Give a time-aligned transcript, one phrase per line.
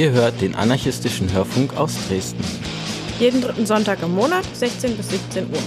[0.00, 2.42] Ihr hört den anarchistischen Hörfunk aus Dresden.
[3.18, 5.58] Jeden dritten Sonntag im Monat, 16 bis 17 Uhr.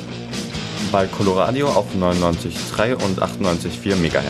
[0.91, 4.23] Bei Coloradio auf 99,3 und 98,4 MHz.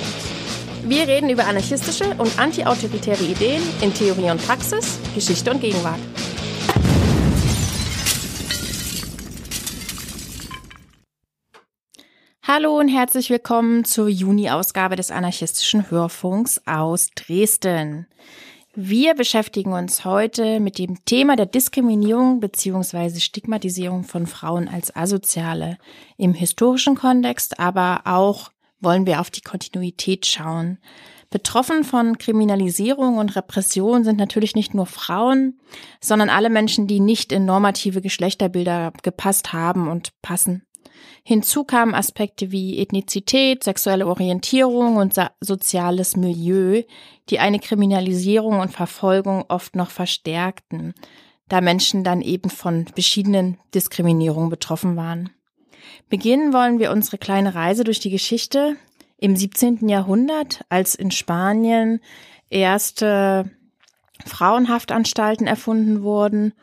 [0.84, 6.00] Wir reden über anarchistische und antiautoritäre Ideen in Theorie und Praxis, Geschichte und Gegenwart.
[12.46, 18.08] Hallo und herzlich willkommen zur Juni-Ausgabe des anarchistischen Hörfunks aus Dresden.
[18.76, 23.20] Wir beschäftigen uns heute mit dem Thema der Diskriminierung bzw.
[23.20, 25.78] Stigmatisierung von Frauen als Asoziale
[26.18, 28.50] im historischen Kontext, aber auch
[28.80, 30.80] wollen wir auf die Kontinuität schauen.
[31.30, 35.60] Betroffen von Kriminalisierung und Repression sind natürlich nicht nur Frauen,
[36.02, 40.66] sondern alle Menschen, die nicht in normative Geschlechterbilder gepasst haben und passen.
[41.24, 46.84] Hinzu kamen Aspekte wie Ethnizität, sexuelle Orientierung und soziales Milieu,
[47.30, 50.94] die eine Kriminalisierung und Verfolgung oft noch verstärkten,
[51.48, 55.30] da Menschen dann eben von verschiedenen Diskriminierungen betroffen waren.
[56.10, 58.76] Beginnen wollen wir unsere kleine Reise durch die Geschichte
[59.18, 59.88] im 17.
[59.88, 62.02] Jahrhundert, als in Spanien
[62.50, 63.50] erste
[64.26, 66.54] Frauenhaftanstalten erfunden wurden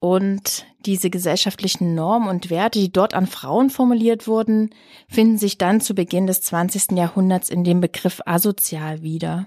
[0.00, 4.70] und diese gesellschaftlichen Normen und Werte, die dort an Frauen formuliert wurden,
[5.08, 6.92] finden sich dann zu Beginn des 20.
[6.92, 9.46] Jahrhunderts in dem Begriff asozial wieder.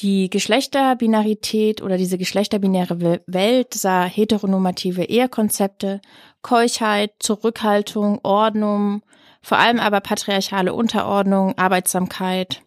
[0.00, 6.00] Die Geschlechterbinarität oder diese geschlechterbinäre Welt sah heteronormative Ehekonzepte,
[6.40, 9.02] Keuchheit, Zurückhaltung, Ordnung,
[9.42, 12.62] vor allem aber patriarchale Unterordnung, Arbeitsamkeit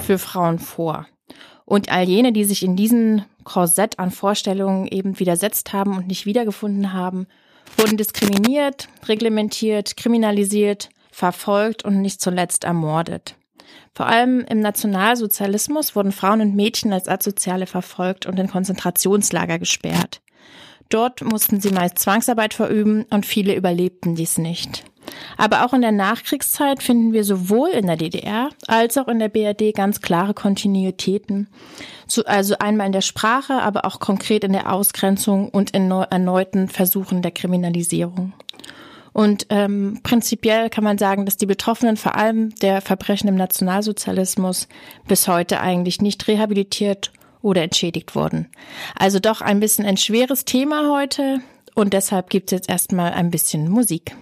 [0.00, 1.06] für Frauen vor.
[1.72, 6.26] Und all jene, die sich in diesen Korsett an Vorstellungen eben widersetzt haben und nicht
[6.26, 7.26] wiedergefunden haben,
[7.78, 13.36] wurden diskriminiert, reglementiert, kriminalisiert, verfolgt und nicht zuletzt ermordet.
[13.94, 20.20] Vor allem im Nationalsozialismus wurden Frauen und Mädchen als Asoziale verfolgt und in Konzentrationslager gesperrt.
[20.90, 24.84] Dort mussten sie meist Zwangsarbeit verüben und viele überlebten dies nicht.
[25.36, 29.28] Aber auch in der Nachkriegszeit finden wir sowohl in der DDR als auch in der
[29.28, 31.48] BRD ganz klare Kontinuitäten.
[32.26, 37.22] Also einmal in der Sprache, aber auch konkret in der Ausgrenzung und in erneuten Versuchen
[37.22, 38.32] der Kriminalisierung.
[39.12, 44.68] Und ähm, prinzipiell kann man sagen, dass die Betroffenen vor allem der Verbrechen im Nationalsozialismus
[45.06, 47.12] bis heute eigentlich nicht rehabilitiert
[47.42, 48.48] oder entschädigt wurden.
[48.96, 51.40] Also doch ein bisschen ein schweres Thema heute
[51.74, 54.16] und deshalb gibt es jetzt erstmal ein bisschen Musik.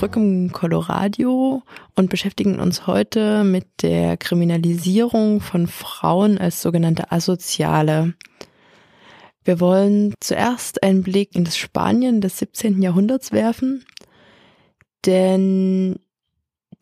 [0.00, 1.62] Zurück im Colorado
[1.94, 8.14] und beschäftigen uns heute mit der Kriminalisierung von Frauen als sogenannte Asoziale.
[9.44, 12.80] Wir wollen zuerst einen Blick in das Spanien des 17.
[12.80, 13.84] Jahrhunderts werfen,
[15.04, 15.96] denn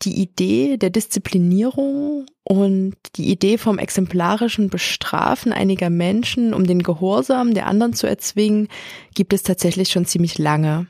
[0.03, 7.53] die Idee der Disziplinierung und die Idee vom exemplarischen Bestrafen einiger Menschen, um den Gehorsam
[7.53, 8.69] der anderen zu erzwingen,
[9.13, 10.87] gibt es tatsächlich schon ziemlich lange.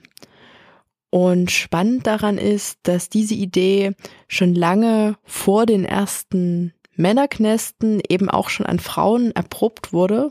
[1.12, 3.94] Und spannend daran ist, dass diese Idee
[4.28, 10.30] schon lange vor den ersten Männerknästen eben auch schon an Frauen erprobt wurde.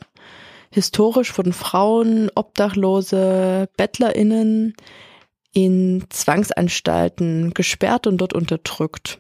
[0.71, 4.75] Historisch wurden Frauen, Obdachlose, BettlerInnen
[5.53, 9.19] in Zwangsanstalten gesperrt und dort unterdrückt.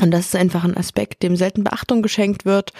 [0.00, 2.72] Und das ist einfach ein Aspekt, dem selten Beachtung geschenkt wird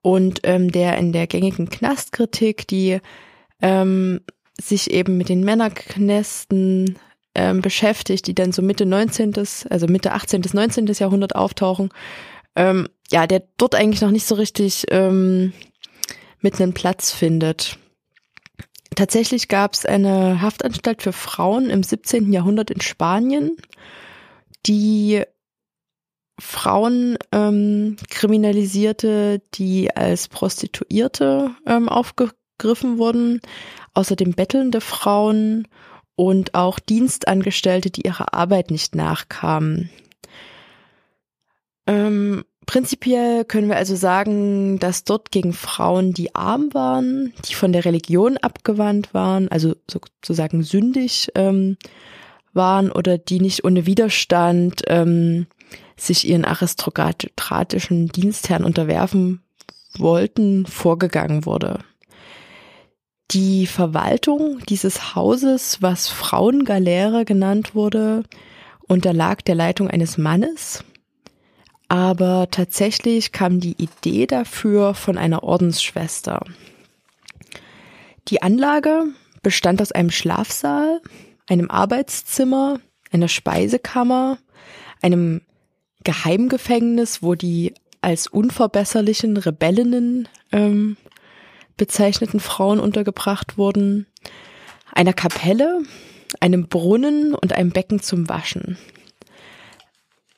[0.00, 3.00] und ähm, der in der gängigen Knastkritik, die
[3.60, 4.20] ähm,
[4.60, 6.96] sich eben mit den Männerknästen
[7.38, 9.32] ähm, beschäftigt, die dann so Mitte 19.,
[9.70, 10.40] also Mitte 18.
[10.40, 10.86] bis 19.
[10.86, 11.90] Jahrhundert auftauchen,
[12.56, 15.52] ähm, ja, der dort eigentlich noch nicht so richtig ähm,
[16.40, 17.78] mit einem Platz findet.
[18.96, 22.32] Tatsächlich gab es eine Haftanstalt für Frauen im 17.
[22.32, 23.56] Jahrhundert in Spanien,
[24.66, 25.22] die
[26.40, 33.40] Frauen ähm, kriminalisierte, die als Prostituierte ähm, aufgegriffen wurden,
[33.94, 35.68] außerdem bettelnde Frauen
[36.18, 39.88] und auch Dienstangestellte, die ihrer Arbeit nicht nachkamen.
[41.86, 47.72] Ähm, prinzipiell können wir also sagen, dass dort gegen Frauen, die arm waren, die von
[47.72, 51.76] der Religion abgewandt waren, also sozusagen sündig ähm,
[52.52, 55.46] waren oder die nicht ohne Widerstand ähm,
[55.96, 59.40] sich ihren aristokratischen Dienstherren unterwerfen
[59.96, 61.78] wollten, vorgegangen wurde.
[63.30, 68.22] Die Verwaltung dieses Hauses, was Frauengaleere genannt wurde,
[68.86, 70.82] unterlag der Leitung eines Mannes.
[71.88, 76.42] Aber tatsächlich kam die Idee dafür von einer Ordensschwester.
[78.28, 79.04] Die Anlage
[79.42, 81.00] bestand aus einem Schlafsaal,
[81.46, 82.80] einem Arbeitszimmer,
[83.10, 84.38] einer Speisekammer,
[85.02, 85.42] einem
[86.04, 90.96] Geheimgefängnis, wo die als unverbesserlichen Rebellinnen ähm,
[91.78, 94.06] bezeichneten Frauen untergebracht wurden,
[94.92, 95.80] einer Kapelle,
[96.40, 98.76] einem Brunnen und einem Becken zum Waschen.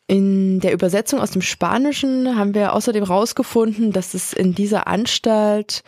[0.07, 5.85] In der Übersetzung aus dem Spanischen haben wir außerdem herausgefunden, dass es in dieser Anstalt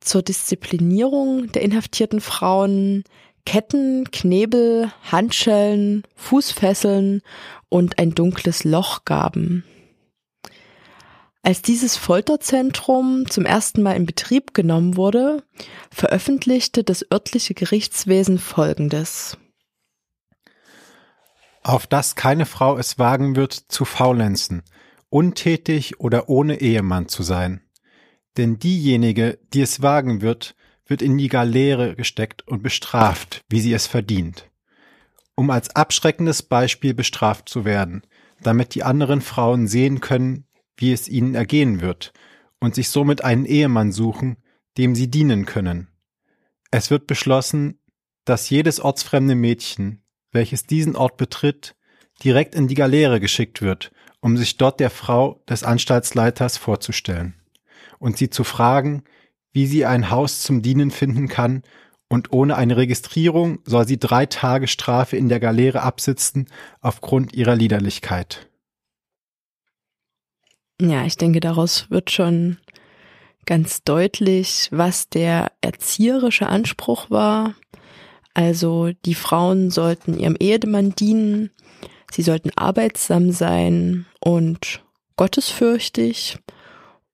[0.00, 3.04] zur Disziplinierung der inhaftierten Frauen
[3.46, 7.22] Ketten, Knebel, Handschellen, Fußfesseln
[7.68, 9.64] und ein dunkles Loch gaben.
[11.46, 15.42] Als dieses Folterzentrum zum ersten Mal in Betrieb genommen wurde,
[15.90, 19.36] veröffentlichte das örtliche Gerichtswesen Folgendes.
[21.62, 24.62] Auf dass keine Frau es wagen wird, zu faulenzen,
[25.10, 27.60] untätig oder ohne Ehemann zu sein.
[28.38, 33.74] Denn diejenige, die es wagen wird, wird in die Galeere gesteckt und bestraft, wie sie
[33.74, 34.50] es verdient.
[35.34, 38.02] Um als abschreckendes Beispiel bestraft zu werden,
[38.40, 42.12] damit die anderen Frauen sehen können, wie es ihnen ergehen wird,
[42.60, 44.36] und sich somit einen Ehemann suchen,
[44.78, 45.88] dem sie dienen können.
[46.70, 47.78] Es wird beschlossen,
[48.24, 50.02] dass jedes ortsfremde Mädchen,
[50.32, 51.76] welches diesen Ort betritt,
[52.22, 57.34] direkt in die Galeere geschickt wird, um sich dort der Frau des Anstaltsleiters vorzustellen
[57.98, 59.02] und sie zu fragen,
[59.52, 61.62] wie sie ein Haus zum Dienen finden kann,
[62.08, 66.48] und ohne eine Registrierung soll sie drei Tage Strafe in der Galeere absitzen
[66.80, 68.50] aufgrund ihrer Liederlichkeit.
[70.80, 72.58] Ja, ich denke, daraus wird schon
[73.46, 77.54] ganz deutlich, was der erzieherische Anspruch war.
[78.34, 81.50] Also die Frauen sollten ihrem Ehemann dienen,
[82.10, 84.82] sie sollten arbeitsam sein und
[85.16, 86.38] gottesfürchtig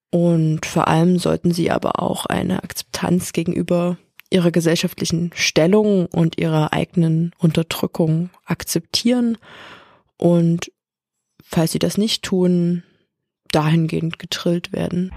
[0.09, 3.97] und vor allem sollten sie aber auch eine Akzeptanz gegenüber
[4.31, 9.37] ihrer gesellschaftlichen Stellung und ihrer eigenen Unterdrückung akzeptieren
[10.17, 10.71] und
[11.43, 12.83] falls sie das nicht tun,
[13.51, 15.11] dahingehend getrillt werden.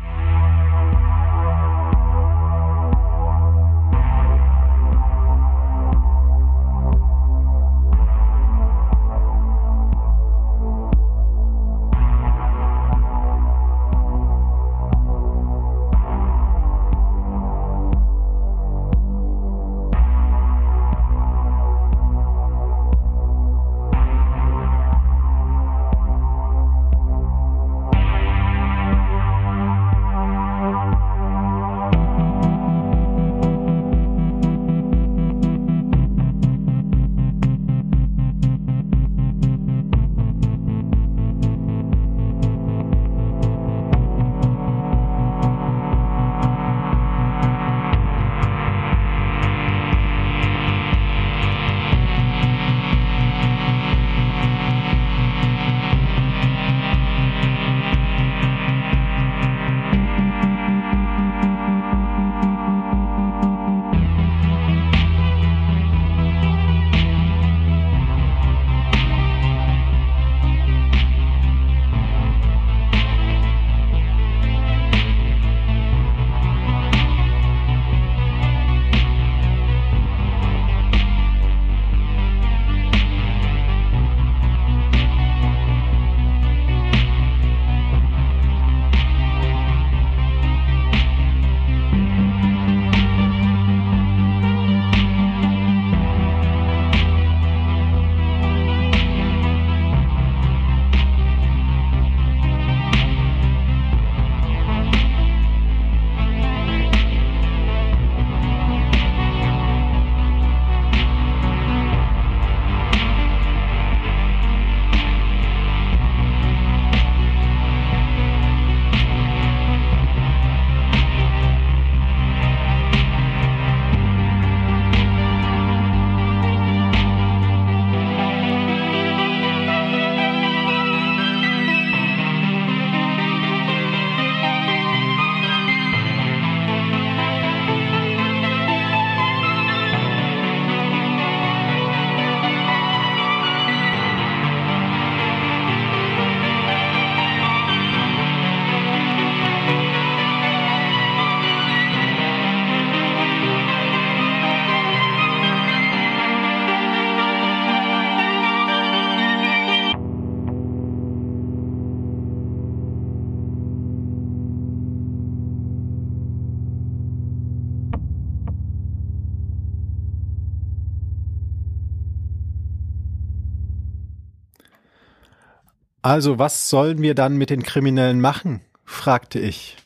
[176.04, 178.60] Also was sollen wir dann mit den Kriminellen machen?
[178.84, 179.78] fragte ich.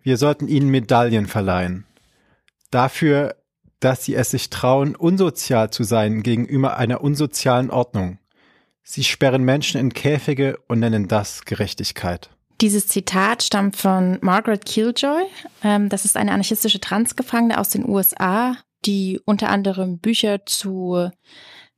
[0.00, 1.84] Wir sollten ihnen Medaillen verleihen.
[2.70, 3.36] Dafür,
[3.78, 8.18] dass sie es sich trauen, unsozial zu sein gegenüber einer unsozialen Ordnung.
[8.82, 12.30] Sie sperren Menschen in Käfige und nennen das Gerechtigkeit.
[12.62, 15.24] Dieses Zitat stammt von Margaret Killjoy.
[15.62, 18.56] Ähm, das ist eine anarchistische Transgefangene aus den USA,
[18.86, 21.10] die unter anderem Bücher zu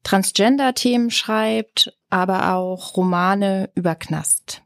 [0.02, 4.62] Transgender-Themen schreibt, aber auch Romane über Knast.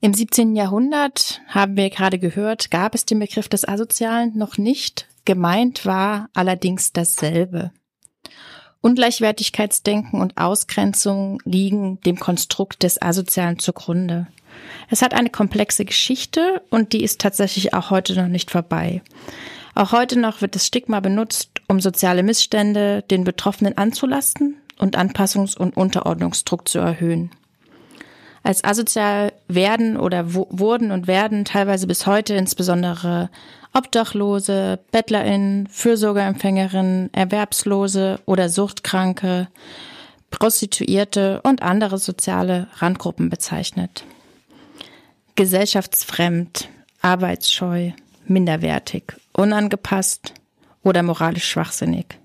[0.00, 0.56] Im 17.
[0.56, 5.06] Jahrhundert, haben wir gerade gehört, gab es den Begriff des Asozialen noch nicht.
[5.24, 7.70] Gemeint war allerdings dasselbe.
[8.80, 14.26] Ungleichwertigkeitsdenken und Ausgrenzung liegen dem Konstrukt des Asozialen zugrunde.
[14.90, 19.02] Es hat eine komplexe Geschichte und die ist tatsächlich auch heute noch nicht vorbei.
[19.74, 25.56] Auch heute noch wird das Stigma benutzt, um soziale Missstände den Betroffenen anzulasten und Anpassungs-
[25.56, 27.30] und Unterordnungsdruck zu erhöhen.
[28.42, 33.30] Als asozial werden oder wurden und werden teilweise bis heute insbesondere
[33.72, 39.48] Obdachlose, BettlerInnen, Fürsorgeempfängerinnen, Erwerbslose oder Suchtkranke,
[40.30, 44.04] Prostituierte und andere soziale Randgruppen bezeichnet.
[45.36, 46.68] Gesellschaftsfremd,
[47.00, 47.92] arbeitsscheu,
[48.26, 50.34] minderwertig, unangepasst
[50.82, 52.18] oder moralisch schwachsinnig.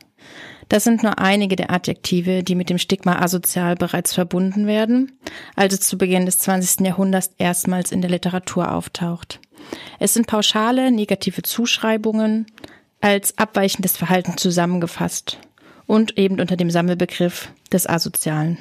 [0.69, 5.17] Das sind nur einige der Adjektive, die mit dem Stigma asozial bereits verbunden werden,
[5.55, 6.85] als es zu Beginn des 20.
[6.85, 9.39] Jahrhunderts erstmals in der Literatur auftaucht.
[9.99, 12.47] Es sind pauschale negative Zuschreibungen
[12.99, 15.39] als abweichendes Verhalten zusammengefasst
[15.85, 18.57] und eben unter dem Sammelbegriff des Asozialen.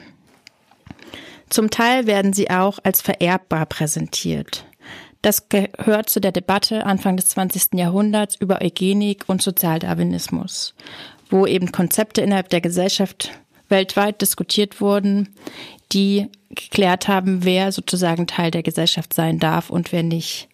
[1.48, 4.66] Zum Teil werden sie auch als vererbbar präsentiert.
[5.26, 7.70] Das gehört zu der Debatte Anfang des 20.
[7.74, 10.72] Jahrhunderts über Eugenik und Sozialdarwinismus,
[11.30, 13.32] wo eben Konzepte innerhalb der Gesellschaft
[13.68, 15.34] weltweit diskutiert wurden,
[15.90, 20.46] die geklärt haben, wer sozusagen Teil der Gesellschaft sein darf und wer nicht.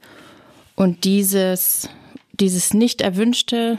[0.74, 1.90] Und dieses,
[2.32, 3.78] dieses nicht erwünschte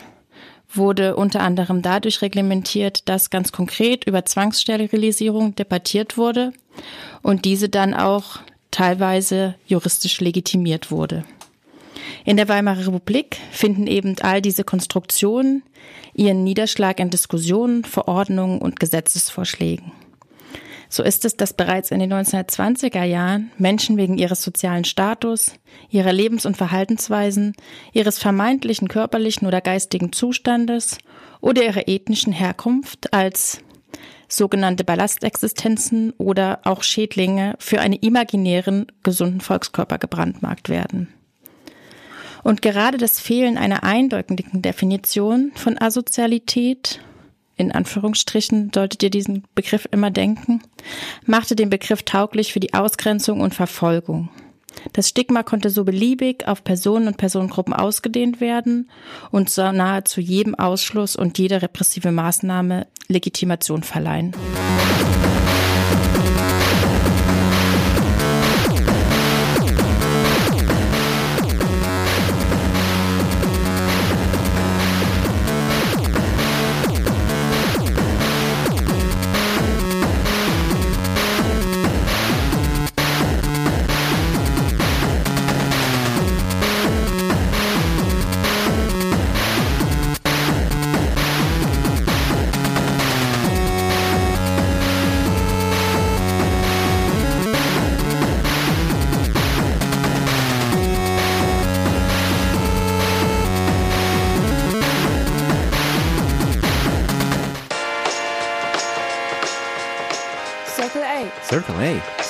[0.72, 6.54] wurde unter anderem dadurch reglementiert, dass ganz konkret über Zwangssterilisierung debattiert wurde
[7.24, 8.42] und diese dann auch
[8.74, 11.24] teilweise juristisch legitimiert wurde.
[12.26, 15.64] In der Weimarer Republik finden eben all diese Konstruktionen
[16.14, 19.92] ihren Niederschlag in Diskussionen, Verordnungen und Gesetzesvorschlägen.
[20.90, 25.54] So ist es, dass bereits in den 1920er Jahren Menschen wegen ihres sozialen Status,
[25.90, 27.56] ihrer Lebens- und Verhaltensweisen,
[27.94, 31.00] ihres vermeintlichen körperlichen oder geistigen Zustandes
[31.42, 33.64] oder ihrer ethnischen Herkunft als
[34.38, 41.08] sogenannte Ballastexistenzen oder auch Schädlinge für einen imaginären, gesunden Volkskörper gebrandmarkt werden.
[42.44, 47.00] Und gerade das Fehlen einer eindeutigen Definition von Asozialität
[47.56, 50.62] in Anführungsstrichen solltet ihr diesen Begriff immer denken,
[51.26, 54.30] machte den Begriff tauglich für die Ausgrenzung und Verfolgung.
[54.92, 58.90] Das Stigma konnte so beliebig auf Personen und Personengruppen ausgedehnt werden
[59.32, 64.34] und so nahezu jedem Ausschluss und jeder repressive Maßnahme Legitimation verleihen.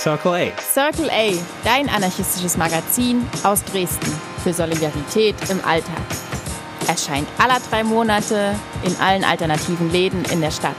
[0.04, 0.52] Circle A.
[0.62, 1.32] Circle A,
[1.64, 4.12] dein anarchistisches Magazin aus Dresden
[4.44, 5.96] für Solidarität im Alltag.
[6.90, 10.76] Erscheint aller drei Monate in allen alternativen Läden in der Stadt.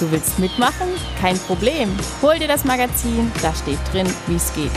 [0.00, 0.88] Du willst mitmachen?
[1.20, 1.94] Kein Problem.
[2.22, 4.72] Hol dir das Magazin, da steht drin, wie es geht.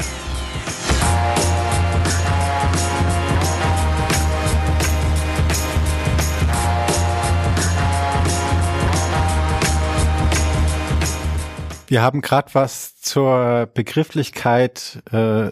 [11.87, 15.49] Wir haben gerade was zur Begrifflichkeit äh,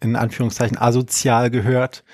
[0.00, 2.04] in Anführungszeichen asozial gehört.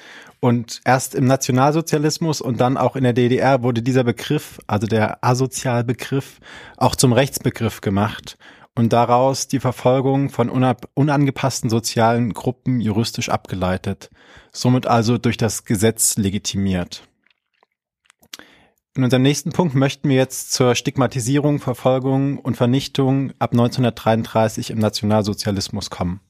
[0.40, 5.22] Und erst im Nationalsozialismus und dann auch in der DDR wurde dieser Begriff, also der
[5.22, 6.40] Asozialbegriff,
[6.76, 8.38] auch zum Rechtsbegriff gemacht
[8.74, 10.50] und daraus die Verfolgung von
[10.94, 14.10] unangepassten sozialen Gruppen juristisch abgeleitet,
[14.50, 17.02] somit also durch das Gesetz legitimiert.
[18.94, 24.78] In unserem nächsten Punkt möchten wir jetzt zur Stigmatisierung, Verfolgung und Vernichtung ab 1933 im
[24.78, 26.20] Nationalsozialismus kommen.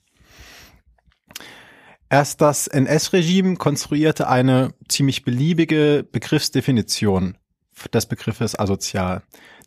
[2.09, 7.37] Erst das NS-Regime konstruierte eine ziemlich beliebige Begriffsdefinition
[7.93, 9.23] des Begriffes asozial.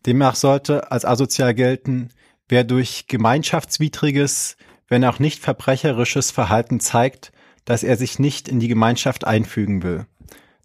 [0.05, 2.09] Demnach sollte als asozial gelten,
[2.47, 4.55] wer durch gemeinschaftswidriges,
[4.87, 7.33] wenn auch nicht verbrecherisches Verhalten zeigt,
[7.65, 10.05] dass er sich nicht in die Gemeinschaft einfügen will.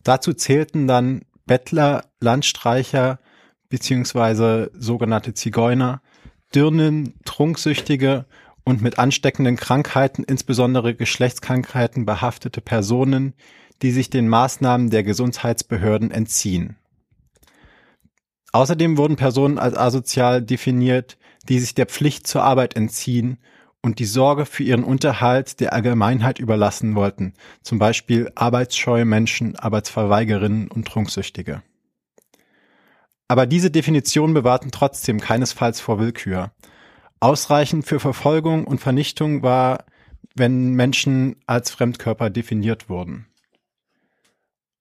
[0.05, 3.19] Dazu zählten dann Bettler, Landstreicher
[3.69, 6.01] beziehungsweise sogenannte Zigeuner,
[6.55, 8.27] Dirnen, Trunksüchtige
[8.63, 13.35] und mit ansteckenden Krankheiten, insbesondere Geschlechtskrankheiten behaftete Personen,
[13.83, 16.77] die sich den Maßnahmen der Gesundheitsbehörden entziehen.
[18.53, 23.39] Außerdem wurden Personen als asozial definiert, die sich der Pflicht zur Arbeit entziehen
[23.83, 30.69] und die Sorge für ihren Unterhalt der Allgemeinheit überlassen wollten, zum Beispiel arbeitsscheue Menschen, Arbeitsverweigerinnen
[30.69, 31.63] und Trunksüchtige.
[33.29, 36.51] Aber diese Definitionen bewahrten trotzdem keinesfalls vor Willkür.
[37.21, 39.85] Ausreichend für Verfolgung und Vernichtung war,
[40.35, 43.30] wenn Menschen als Fremdkörper definiert wurden.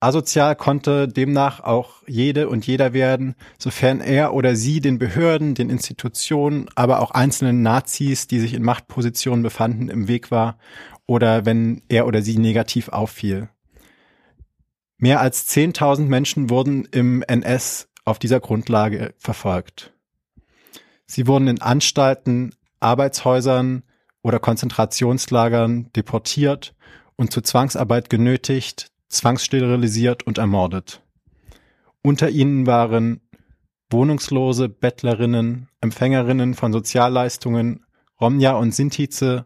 [0.01, 5.69] Asozial konnte demnach auch jede und jeder werden, sofern er oder sie den Behörden, den
[5.69, 10.57] Institutionen, aber auch einzelnen Nazis, die sich in Machtpositionen befanden, im Weg war
[11.05, 13.49] oder wenn er oder sie negativ auffiel.
[14.97, 19.93] Mehr als 10.000 Menschen wurden im NS auf dieser Grundlage verfolgt.
[21.05, 23.83] Sie wurden in Anstalten, Arbeitshäusern
[24.21, 26.75] oder Konzentrationslagern deportiert
[27.15, 31.03] und zur Zwangsarbeit genötigt, zwangssterilisiert und ermordet.
[32.01, 33.21] Unter ihnen waren
[33.89, 37.85] Wohnungslose, Bettlerinnen, Empfängerinnen von Sozialleistungen,
[38.21, 39.45] Romja und Sintize,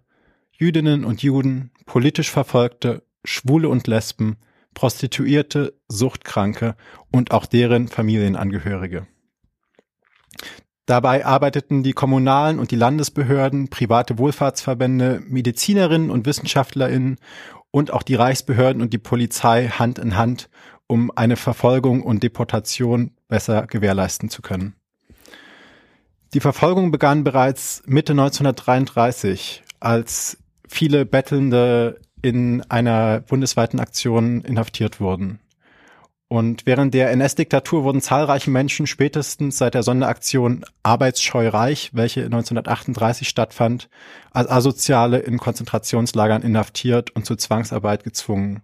[0.52, 4.38] Jüdinnen und Juden, politisch Verfolgte, Schwule und Lesben,
[4.74, 6.76] Prostituierte, Suchtkranke
[7.12, 9.08] und auch deren Familienangehörige.
[10.86, 17.18] Dabei arbeiteten die kommunalen und die Landesbehörden, private Wohlfahrtsverbände, Medizinerinnen und Wissenschaftlerinnen
[17.74, 20.48] und auch die Reichsbehörden und die Polizei Hand in Hand,
[20.86, 24.76] um eine Verfolgung und Deportation besser gewährleisten zu können.
[26.36, 35.40] Die Verfolgung begann bereits Mitte 1933, als viele Bettelnde in einer bundesweiten Aktion inhaftiert wurden.
[36.34, 43.30] Und während der NS-Diktatur wurden zahlreiche Menschen spätestens seit der Sonderaktion Arbeitsscheu Reich, welche 1938
[43.30, 43.88] stattfand,
[44.32, 48.64] als Asoziale in Konzentrationslagern inhaftiert und zur Zwangsarbeit gezwungen.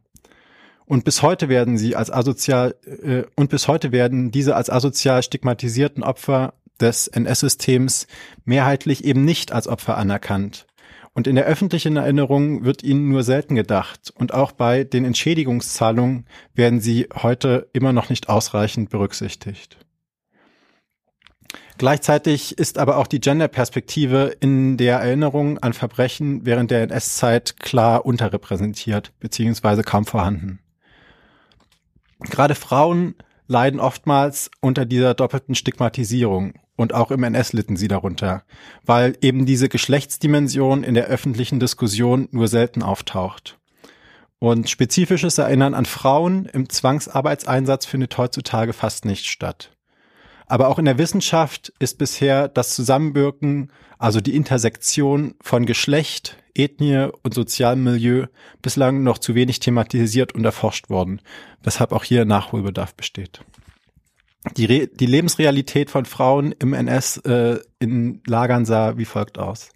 [0.88, 5.21] Und bis heute werden sie als asozial äh, und bis heute werden diese als asozial
[5.21, 8.08] stigmatisierten Opfer des NS-Systems
[8.45, 10.65] mehrheitlich eben nicht als Opfer anerkannt.
[11.13, 14.12] Und in der öffentlichen Erinnerung wird ihnen nur selten gedacht.
[14.15, 19.78] Und auch bei den Entschädigungszahlungen werden sie heute immer noch nicht ausreichend berücksichtigt.
[21.78, 28.06] Gleichzeitig ist aber auch die Gender-Perspektive in der Erinnerung an Verbrechen während der NS-Zeit klar
[28.06, 30.60] unterrepräsentiert beziehungsweise kaum vorhanden.
[32.19, 33.15] Gerade Frauen
[33.48, 38.44] leiden oftmals unter dieser doppelten Stigmatisierung und auch im NS litten sie darunter,
[38.86, 43.60] weil eben diese Geschlechtsdimension in der öffentlichen Diskussion nur selten auftaucht.
[44.39, 49.72] Und spezifisches Erinnern an Frauen im Zwangsarbeitseinsatz findet heutzutage fast nicht statt.
[50.48, 57.10] Aber auch in der Wissenschaft ist bisher das Zusammenwirken, also die Intersektion von Geschlecht, Ethnie
[57.24, 58.28] und sozialem Milieu
[58.62, 61.20] bislang noch zu wenig thematisiert und erforscht worden,
[61.62, 63.42] weshalb auch hier Nachholbedarf besteht.
[64.57, 69.69] Die, Re die Lebensrealität von Frauen im NS äh, in Lagern sah wie folgt aus.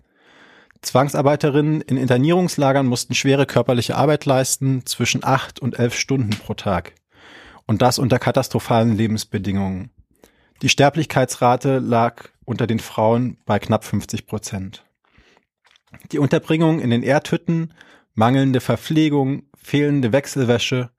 [0.82, 6.94] Zwangsarbeiterinnen in Internierungslagern mussten schwere körperliche Arbeit leisten, zwischen acht und elf Stunden pro Tag.
[7.66, 9.92] Und das unter katastrophalen Lebensbedingungen.
[10.62, 14.84] Die Sterblichkeitsrate lag unter den Frauen bei knapp 50 Prozent.
[16.12, 17.74] Die Unterbringung in den Erdhütten,
[18.14, 20.90] mangelnde Verpflegung, fehlende Wechselwäsche,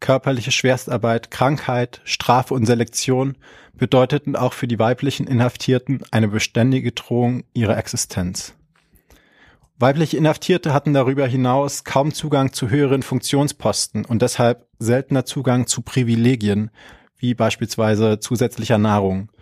[0.00, 3.36] körperliche Schwerstarbeit, Krankheit, Strafe und Selektion
[3.76, 8.54] bedeuteten auch für die weiblichen Inhaftierten eine beständige Drohung ihrer Existenz.
[9.76, 15.82] Weibliche Inhaftierte hatten darüber hinaus kaum Zugang zu höheren Funktionsposten und deshalb seltener Zugang zu
[15.82, 16.70] Privilegien,
[17.18, 19.32] wie beispielsweise zusätzlicher Nahrung.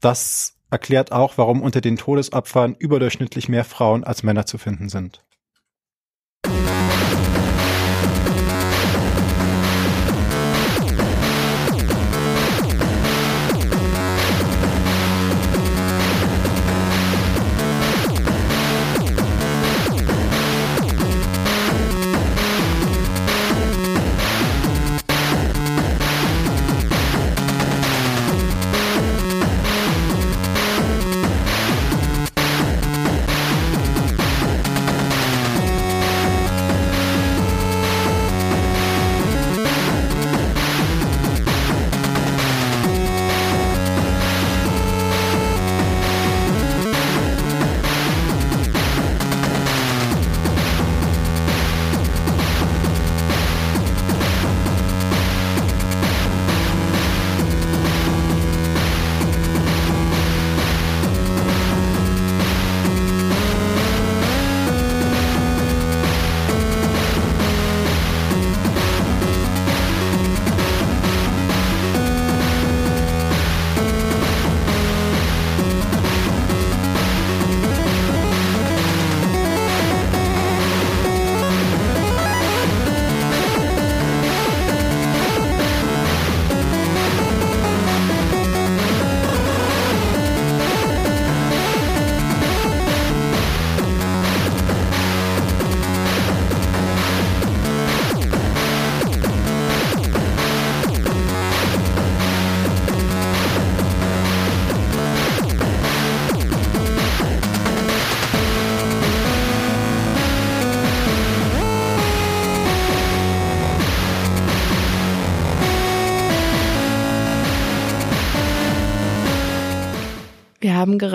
[0.00, 5.24] Das erklärt auch, warum unter den Todesopfern überdurchschnittlich mehr Frauen als Männer zu finden sind.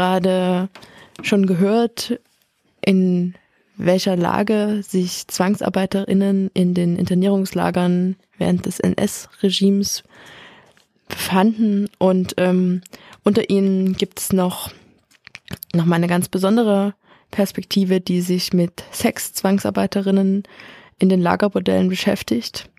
[0.02, 0.68] Gerade
[1.22, 2.20] schon gehört,
[2.84, 3.36] in
[3.78, 10.04] welcher Lage sich Zwangsarbeiterinnen in den Internierungslagern während des NS-Regimes
[11.08, 11.88] befanden.
[12.00, 12.82] Und ähm,
[13.24, 14.72] unter ihnen gibt es noch,
[15.76, 16.96] noch mal eine ganz besondere
[17.30, 20.44] Perspektive, die sich mit Sex-Zwangsarbeiterinnen
[20.98, 22.72] in den Lagerbordellen beschäftigt.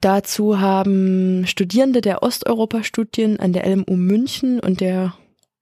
[0.00, 5.14] Dazu haben Studierende der Osteuropa-Studien an der LMU München und der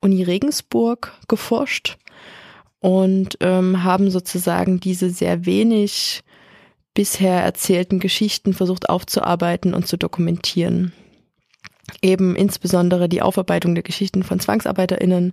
[0.07, 1.99] Uni Regensburg geforscht
[2.79, 6.23] und ähm, haben sozusagen diese sehr wenig
[6.95, 10.93] bisher erzählten Geschichten versucht aufzuarbeiten und zu dokumentieren.
[12.03, 15.33] Eben insbesondere die Aufarbeitung der Geschichten von ZwangsarbeiterInnen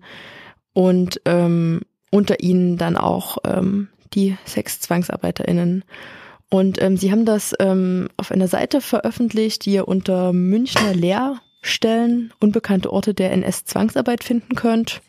[0.74, 5.84] und ähm, unter ihnen dann auch ähm, die Sexzwangsarbeiterinnen.
[6.50, 10.96] Und ähm, sie haben das ähm, auf einer Seite veröffentlicht, die ihr unter Münchner
[11.64, 15.02] Lehrstellen unbekannte Orte der NS-Zwangsarbeit finden könnt.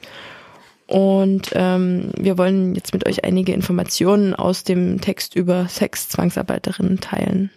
[0.87, 7.51] Und ähm, wir wollen jetzt mit euch einige Informationen aus dem Text über Sexzwangsarbeiterinnen teilen.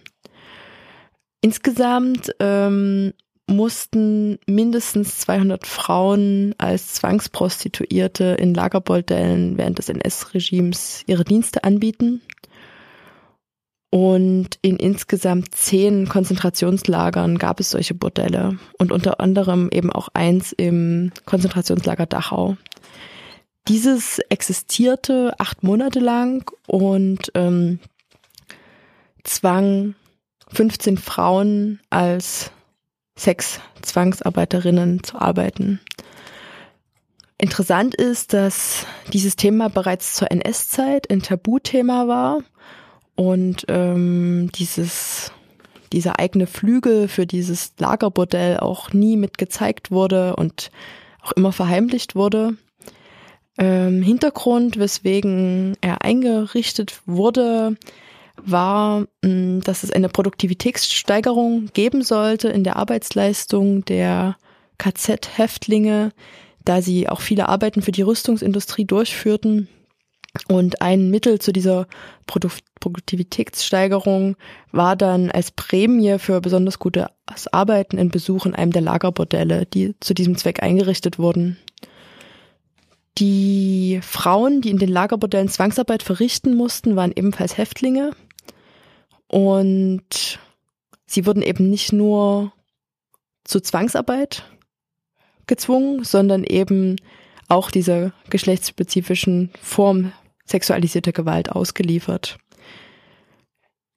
[1.42, 3.14] Insgesamt ähm,
[3.48, 12.22] mussten mindestens 200 Frauen als Zwangsprostituierte in Lagerbordellen während des NS-Regimes ihre Dienste anbieten.
[13.90, 20.52] Und in insgesamt zehn Konzentrationslagern gab es solche Bordelle und unter anderem eben auch eins
[20.52, 22.58] im Konzentrationslager Dachau.
[23.70, 27.80] Dieses existierte acht Monate lang und ähm,
[29.24, 29.96] zwang
[30.52, 32.52] 15 Frauen als
[33.18, 35.80] Sex-Zwangsarbeiterinnen zu arbeiten.
[37.38, 42.40] Interessant ist, dass dieses Thema bereits zur NS-Zeit ein Tabuthema war
[43.18, 45.34] und ähm, dieses
[45.94, 50.70] dieser eigene Flügel für dieses Lagerbordell auch nie mit gezeigt wurde und
[51.22, 52.56] auch immer verheimlicht wurde.
[53.58, 57.76] Ähm, Hintergrund, weswegen er eingerichtet wurde,
[58.36, 64.38] war, mm, dass es eine Produktivitätssteigerung geben sollte in der Arbeitsleistung der
[64.78, 66.12] KZ-Häftlinge,
[66.64, 69.68] da sie auch viele Arbeiten für die Rüstungsindustrie durchführten.
[70.48, 71.88] Und ein Mittel zu dieser
[72.26, 74.36] Produktivitätssteigerung
[74.72, 77.08] war dann als Prämie für besonders gutes
[77.52, 81.58] Arbeiten in Besuch in einem der Lagerbordelle, die zu diesem Zweck eingerichtet wurden.
[83.18, 88.12] Die Frauen, die in den Lagerbordellen Zwangsarbeit verrichten mussten, waren ebenfalls Häftlinge.
[89.28, 90.40] Und
[91.06, 92.54] sie wurden eben nicht nur
[93.44, 94.44] zu Zwangsarbeit
[95.48, 96.98] gezwungen, sondern eben
[97.48, 100.12] auch dieser geschlechtsspezifischen Form
[100.48, 102.38] sexualisierter Gewalt ausgeliefert.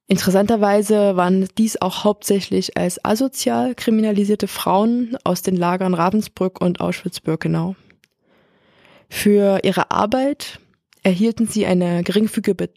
[0.07, 7.77] Interessanterweise waren dies auch hauptsächlich als asozial kriminalisierte Frauen aus den Lagern Ravensbrück und Auschwitz-Birkenau.
[9.09, 10.59] Für ihre Arbeit
[11.05, 12.71] erhielten sie eine geringfügige,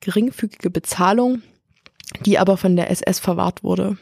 [0.00, 1.42] geringfügige Bezahlung
[2.24, 3.96] die aber von der SS verwahrt wurde.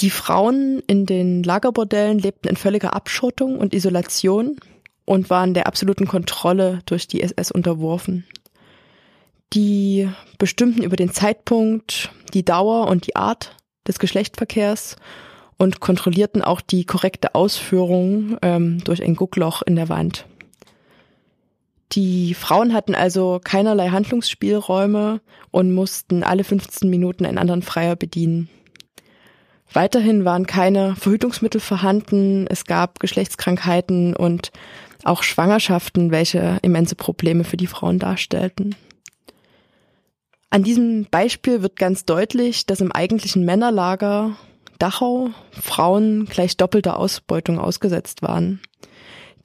[0.00, 4.56] Die Frauen in den Lagerbordellen lebten in völliger Abschottung und Isolation
[5.06, 8.26] und waren der absoluten Kontrolle durch die SS unterworfen.
[9.54, 13.56] Die bestimmten über den Zeitpunkt, die Dauer und die Art
[13.88, 14.96] des Geschlechtsverkehrs
[15.56, 20.26] und kontrollierten auch die korrekte Ausführung ähm, durch ein Guckloch in der Wand.
[21.92, 25.20] Die Frauen hatten also keinerlei Handlungsspielräume
[25.52, 28.48] und mussten alle 15 Minuten einen anderen Freier bedienen.
[29.72, 34.50] Weiterhin waren keine Verhütungsmittel vorhanden, es gab Geschlechtskrankheiten und
[35.06, 38.74] auch Schwangerschaften, welche immense Probleme für die Frauen darstellten.
[40.50, 44.36] An diesem Beispiel wird ganz deutlich, dass im eigentlichen Männerlager
[44.78, 48.60] Dachau Frauen gleich doppelter Ausbeutung ausgesetzt waren.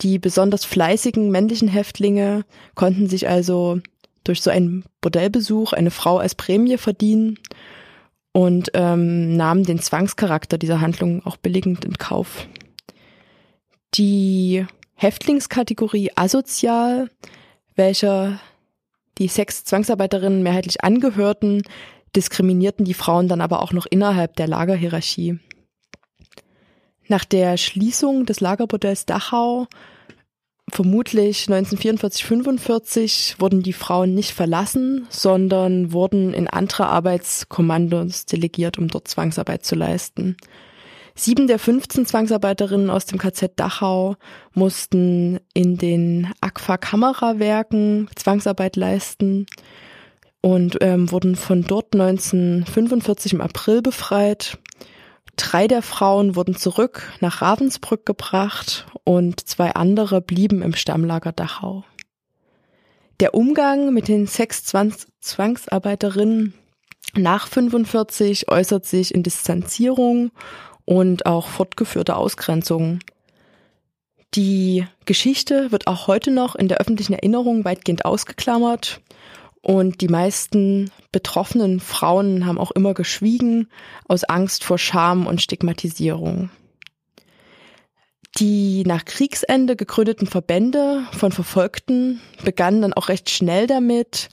[0.02, 2.44] Die besonders fleißigen männlichen Häftlinge
[2.76, 3.80] konnten sich also
[4.24, 7.40] durch so einen Bordellbesuch eine Frau als Prämie verdienen
[8.32, 12.48] und ähm, nahmen den Zwangscharakter dieser Handlung auch billigend in Kauf.
[13.96, 14.66] Die
[15.02, 17.10] Häftlingskategorie asozial,
[17.76, 18.40] welcher
[19.18, 21.64] die Sex-Zwangsarbeiterinnen mehrheitlich angehörten,
[22.16, 25.40] diskriminierten die Frauen dann aber auch noch innerhalb der Lagerhierarchie.
[27.08, 29.66] Nach der Schließung des Lagerbordells Dachau
[30.70, 38.88] vermutlich 1944, 45 wurden die Frauen nicht verlassen, sondern wurden in andere Arbeitskommandos delegiert, um
[38.88, 40.38] dort Zwangsarbeit zu leisten.
[41.16, 44.16] Sieben der 15 Zwangsarbeiterinnen aus dem KZ Dachau
[44.54, 49.46] mussten in den Aqua-Kamerawerken Zwangsarbeit leisten
[50.42, 54.58] und ähm, wurden von dort 1945 im April befreit.
[55.36, 61.84] Drei der Frauen wurden zurück nach Ravensbrück gebracht und zwei andere blieben im Stammlager Dachau.
[63.20, 66.54] Der Umgang mit den Sexzwangsarbeiterinnen
[67.16, 70.32] nach 45 äußert sich in Distanzierung
[70.92, 73.00] und auch fortgeführte Ausgrenzung.
[74.34, 79.00] Die Geschichte wird auch heute noch in der öffentlichen Erinnerung weitgehend ausgeklammert
[79.62, 83.70] und die meisten betroffenen Frauen haben auch immer geschwiegen
[84.10, 86.50] aus Angst vor Scham und Stigmatisierung.
[88.38, 94.28] Die nach Kriegsende gegründeten Verbände von Verfolgten begannen dann auch recht schnell damit,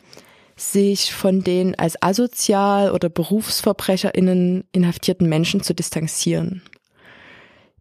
[0.59, 6.63] sich von den als asozial oder BerufsverbrecherInnen inhaftierten Menschen zu distanzieren.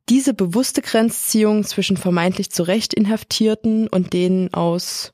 [0.09, 5.11] Diese bewusste Grenzziehung zwischen vermeintlich zu Recht Inhaftierten und denen aus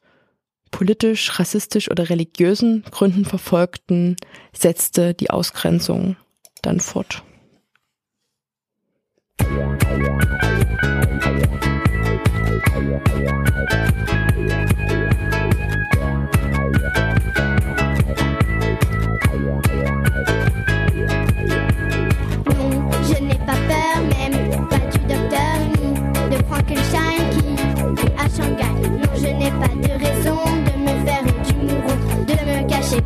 [0.70, 4.18] politisch, rassistisch oder religiösen Gründen Verfolgten
[4.56, 6.18] setzte die Ausgrenzung
[6.62, 7.24] dann fort.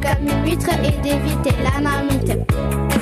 [0.01, 2.96] Comme une huître et d'éviter la marmite.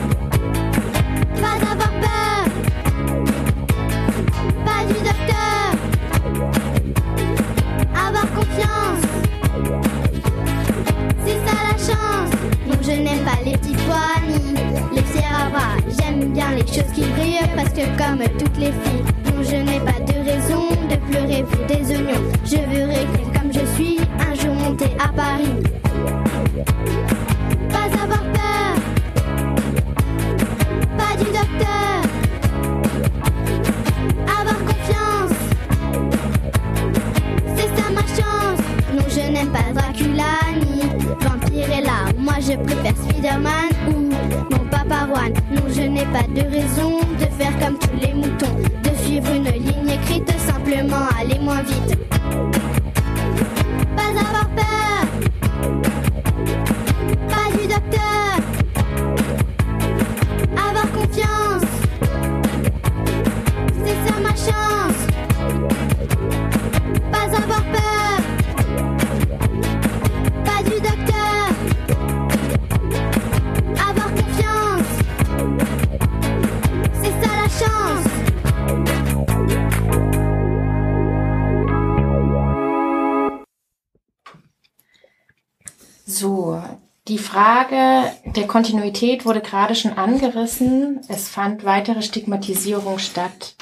[87.35, 91.01] Frage der Kontinuität wurde gerade schon angerissen.
[91.09, 93.57] Es fand weitere Stigmatisierung statt.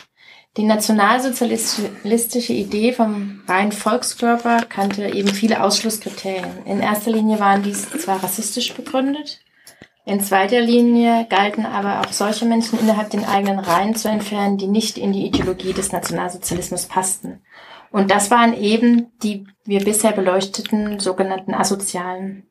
[0.57, 6.63] Die nationalsozialistische Idee vom reinen Volkskörper kannte eben viele Ausschlusskriterien.
[6.65, 9.39] In erster Linie waren dies zwar rassistisch begründet,
[10.05, 14.67] in zweiter Linie galten aber auch solche Menschen innerhalb den eigenen Reihen zu entfernen, die
[14.67, 17.41] nicht in die Ideologie des Nationalsozialismus passten.
[17.89, 22.45] Und das waren eben die wir bisher beleuchteten sogenannten Asozialen.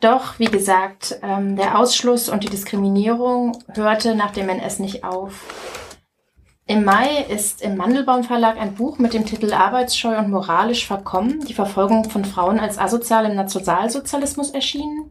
[0.00, 5.44] Doch, wie gesagt, ähm, der Ausschluss und die Diskriminierung hörte nach dem NS nicht auf.
[6.66, 11.44] Im Mai ist im Mandelbaum Verlag ein Buch mit dem Titel Arbeitsscheu und moralisch verkommen,
[11.46, 15.10] die Verfolgung von Frauen als asozial im Nationalsozialismus erschienen.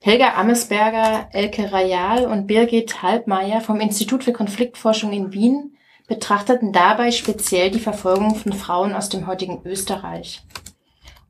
[0.00, 5.76] Helga Amesberger, Elke Rayal und Birgit Halbmeier vom Institut für Konfliktforschung in Wien
[6.08, 10.42] betrachteten dabei speziell die Verfolgung von Frauen aus dem heutigen Österreich.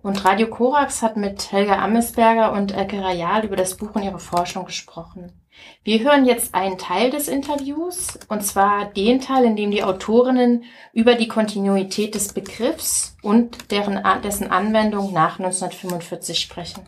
[0.03, 4.19] Und Radio Korax hat mit Helga Amesberger und Elke Rayal über das Buch und ihre
[4.19, 5.33] Forschung gesprochen.
[5.85, 10.65] Wir hören jetzt einen Teil des Interviews, und zwar den Teil, in dem die Autorinnen
[10.95, 16.83] über die Kontinuität des Begriffs und deren, dessen Anwendung nach 1945 sprechen.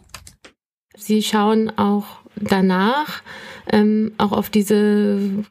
[0.97, 2.05] Sie schauen auch
[2.37, 3.23] danach
[3.71, 5.45] ähm, auch auf diese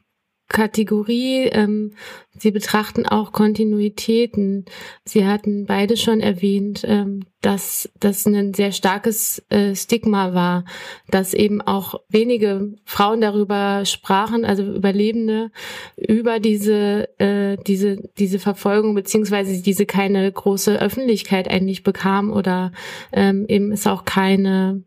[0.52, 1.48] Kategorie.
[1.48, 1.92] Ähm,
[2.38, 4.64] Sie betrachten auch Kontinuitäten.
[5.04, 10.64] Sie hatten beide schon erwähnt, ähm, dass das ein sehr starkes äh, Stigma war,
[11.10, 15.50] dass eben auch wenige Frauen darüber sprachen, also Überlebende,
[15.96, 22.72] über diese äh, diese diese Verfolgung beziehungsweise diese keine große Öffentlichkeit eigentlich bekam oder
[23.12, 24.82] ähm, eben es auch keine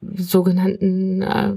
[0.00, 1.54] sogenannten äh,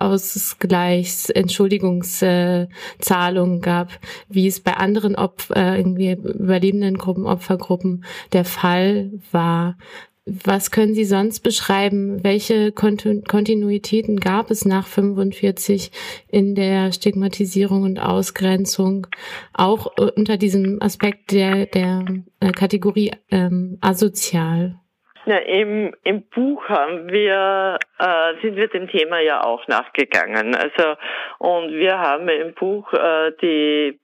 [0.00, 3.90] Ausgleichs, Entschuldigungszahlungen gab,
[4.28, 9.76] wie es bei anderen Opf äh, irgendwie überlebenden Gruppen, Opfergruppen der Fall war.
[10.24, 12.22] Was können Sie sonst beschreiben?
[12.22, 15.90] Welche Kontinuitäten gab es nach 45
[16.28, 19.08] in der Stigmatisierung und Ausgrenzung,
[19.52, 22.04] auch unter diesem Aspekt der, der
[22.38, 24.78] äh, Kategorie ähm, asozial?
[25.24, 30.56] Ja, im, im Buch haben wir, äh, sind wir dem Thema ja auch nachgegangen.
[30.56, 30.96] Also,
[31.38, 34.00] und wir haben im Buch äh, die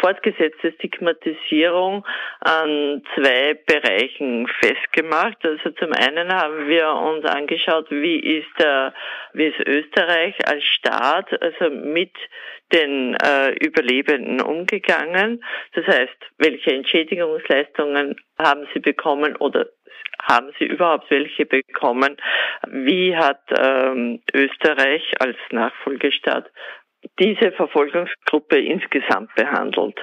[0.00, 2.06] fortgesetzte Stigmatisierung
[2.40, 5.44] an zwei Bereichen festgemacht.
[5.44, 8.94] Also zum einen haben wir uns angeschaut, wie ist der,
[9.32, 12.12] wie ist Österreich als Staat, also mit
[12.72, 15.44] den äh, Überlebenden umgegangen.
[15.74, 19.66] Das heißt, welche Entschädigungsleistungen haben sie bekommen oder
[20.22, 22.16] haben sie überhaupt welche bekommen?
[22.68, 26.50] Wie hat ähm, Österreich als Nachfolgestaat
[27.18, 29.98] diese Verfolgungsgruppe insgesamt behandelt.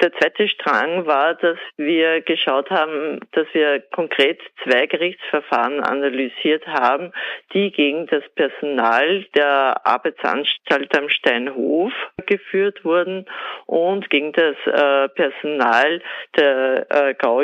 [0.00, 7.12] Der zweite Strang war, dass wir geschaut haben, dass wir konkret zwei Gerichtsverfahren analysiert haben,
[7.52, 11.92] die gegen das Personal der Arbeitsanstalt am Steinhof
[12.24, 13.26] geführt wurden
[13.66, 16.00] und gegen das äh, Personal
[16.34, 17.42] der äh, Gau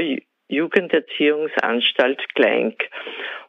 [0.49, 2.83] Jugenderziehungsanstalt Kleink.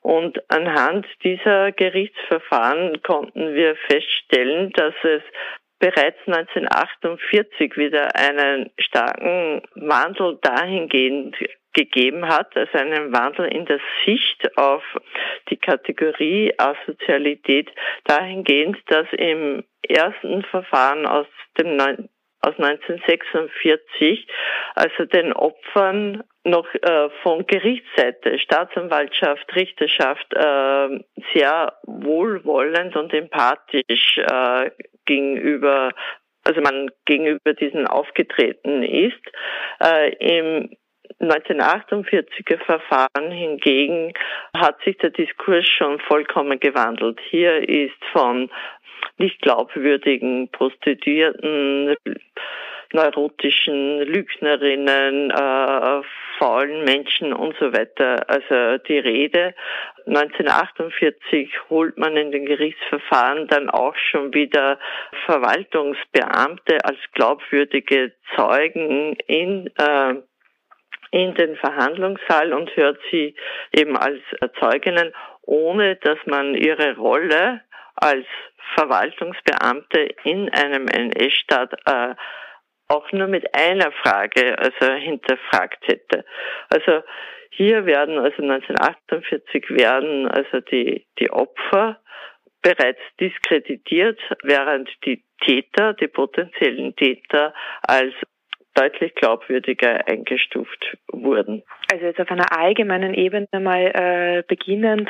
[0.02, 5.22] Und anhand dieser Gerichtsverfahren konnten wir feststellen, dass es
[5.80, 11.36] bereits 1948 wieder einen starken Wandel dahingehend
[11.74, 14.84] gegeben hat, also einen Wandel in der Sicht auf
[15.50, 17.70] die Kategorie Asozialität
[18.06, 21.28] dahingehend, dass im ersten Verfahren aus
[21.60, 21.76] dem
[22.48, 24.28] aus 1946,
[24.76, 34.72] also den Opfern noch äh, von Gerichtsseite, Staatsanwaltschaft, Richterschaft äh, sehr wohlwollend und empathisch äh,
[35.06, 35.92] gegenüber,
[36.44, 39.22] also man gegenüber diesen aufgetreten ist.
[39.82, 40.70] Äh, Im
[41.22, 44.14] 1948er Verfahren hingegen
[44.56, 47.20] hat sich der Diskurs schon vollkommen gewandelt.
[47.30, 48.50] Hier ist von
[49.18, 51.96] nicht glaubwürdigen Prostituierten,
[52.94, 56.02] neurotischen Lügnerinnen, äh,
[56.38, 58.30] faulen Menschen und so weiter.
[58.30, 59.54] Also die Rede.
[60.06, 64.80] 1948 holt man in den Gerichtsverfahren dann auch schon wieder
[65.26, 70.16] Verwaltungsbeamte als glaubwürdige Zeugen in äh,
[71.12, 73.36] in den Verhandlungssaal und hört sie
[73.72, 74.20] eben als
[74.60, 77.62] Zeuginnen, ohne dass man ihre Rolle
[77.96, 78.26] als
[78.76, 82.16] Verwaltungsbeamte in einem NS-Staat äh,
[82.90, 86.26] auch nur mit einer Frage also hinterfragt hätte.
[86.70, 87.04] Also
[87.50, 92.00] hier werden also 1948 werden also die die Opfer
[92.62, 98.14] bereits diskreditiert, während die Täter, die potenziellen Täter als
[98.78, 101.64] deutlich glaubwürdiger eingestuft wurden.
[101.92, 105.10] Also jetzt auf einer allgemeinen Ebene mal äh, beginnend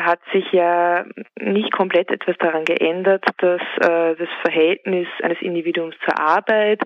[0.00, 1.04] hat sich ja
[1.38, 6.82] nicht komplett etwas daran geändert, dass äh, das Verhältnis eines Individuums zur Arbeit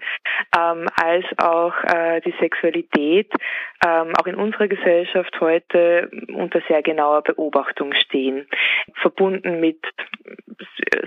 [0.57, 3.31] ähm, als auch äh, die Sexualität
[3.87, 8.47] ähm, auch in unserer Gesellschaft heute unter sehr genauer Beobachtung stehen,
[8.95, 9.81] verbunden mit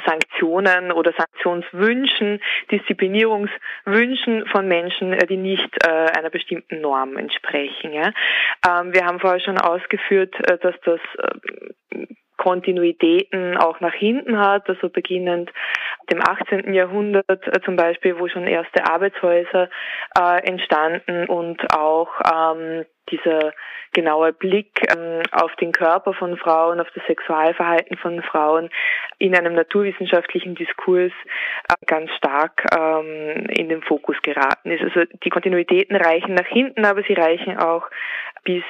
[0.05, 2.41] Sanktionen oder Sanktionswünschen,
[2.71, 7.93] Disziplinierungswünschen von Menschen, die nicht äh, einer bestimmten Norm entsprechen.
[7.93, 8.11] Ja.
[8.67, 11.27] Ähm, wir haben vorher schon ausgeführt, äh, dass das äh,
[12.37, 15.51] Kontinuitäten auch nach hinten hat, also beginnend
[16.11, 16.73] dem 18.
[16.73, 19.69] Jahrhundert äh, zum Beispiel, wo schon erste Arbeitshäuser
[20.17, 23.51] äh, entstanden und auch ähm, dieser
[23.93, 28.69] genaue Blick ähm, auf den Körper von Frauen, auf das Sexualverhalten von Frauen
[29.17, 34.83] in einem naturwissenschaftlichen Diskurs äh, ganz stark ähm, in den Fokus geraten ist.
[34.83, 37.89] Also die Kontinuitäten reichen nach hinten, aber sie reichen auch
[38.43, 38.63] bis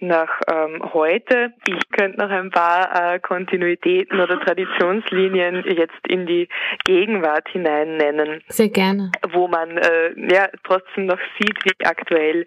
[0.00, 1.52] nach ähm, heute.
[1.66, 6.48] Ich könnte noch ein paar äh, Kontinuitäten oder Traditionslinien jetzt in die
[6.84, 8.42] Gegenwart hinein nennen.
[8.48, 9.12] Sehr gerne.
[9.30, 12.46] Wo man äh, ja trotzdem noch sieht, wie aktuell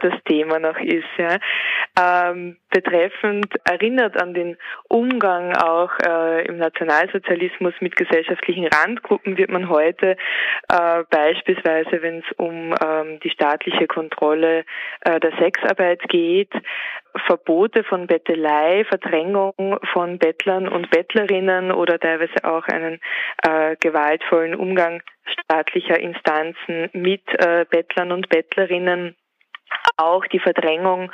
[0.00, 1.04] das Thema noch ist.
[1.18, 1.38] Ja.
[1.98, 4.56] Ähm, betreffend erinnert an den
[4.88, 10.16] Umgang auch äh, im Nationalsozialismus mit gesellschaftlichen Randgruppen wird man heute
[10.68, 14.64] äh, beispielsweise, wenn es um ähm, die staatliche Kontrolle
[15.00, 16.52] äh, der Sexarbeit geht,
[17.26, 23.00] Verbote von Bettelei, Verdrängung von Bettlern und Bettlerinnen oder teilweise auch einen
[23.42, 29.16] äh, gewaltvollen Umgang staatlicher Instanzen mit äh, Bettlern und Bettlerinnen
[29.96, 31.12] auch die Verdrängung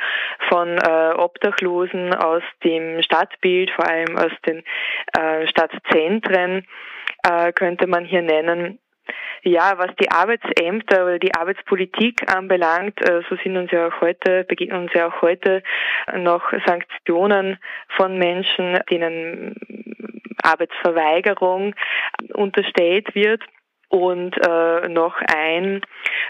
[0.48, 4.62] von äh, Obdachlosen aus dem Stadtbild, vor allem aus den
[5.12, 6.66] äh, Stadtzentren,
[7.22, 8.78] äh, könnte man hier nennen.
[9.42, 14.44] Ja, was die Arbeitsämter oder die Arbeitspolitik anbelangt, äh, so sind uns ja auch heute,
[14.44, 15.62] begegnen uns ja auch heute
[16.16, 17.58] noch Sanktionen
[17.96, 19.54] von Menschen, denen
[20.42, 21.74] Arbeitsverweigerung
[22.34, 23.42] unterstellt wird.
[23.88, 25.80] Und äh, noch ein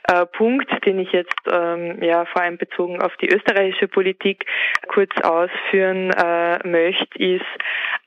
[0.08, 4.44] äh, Punkt, den ich jetzt ähm, ja vor allem bezogen auf die österreichische Politik
[4.88, 7.44] kurz ausführen äh, möchte, ist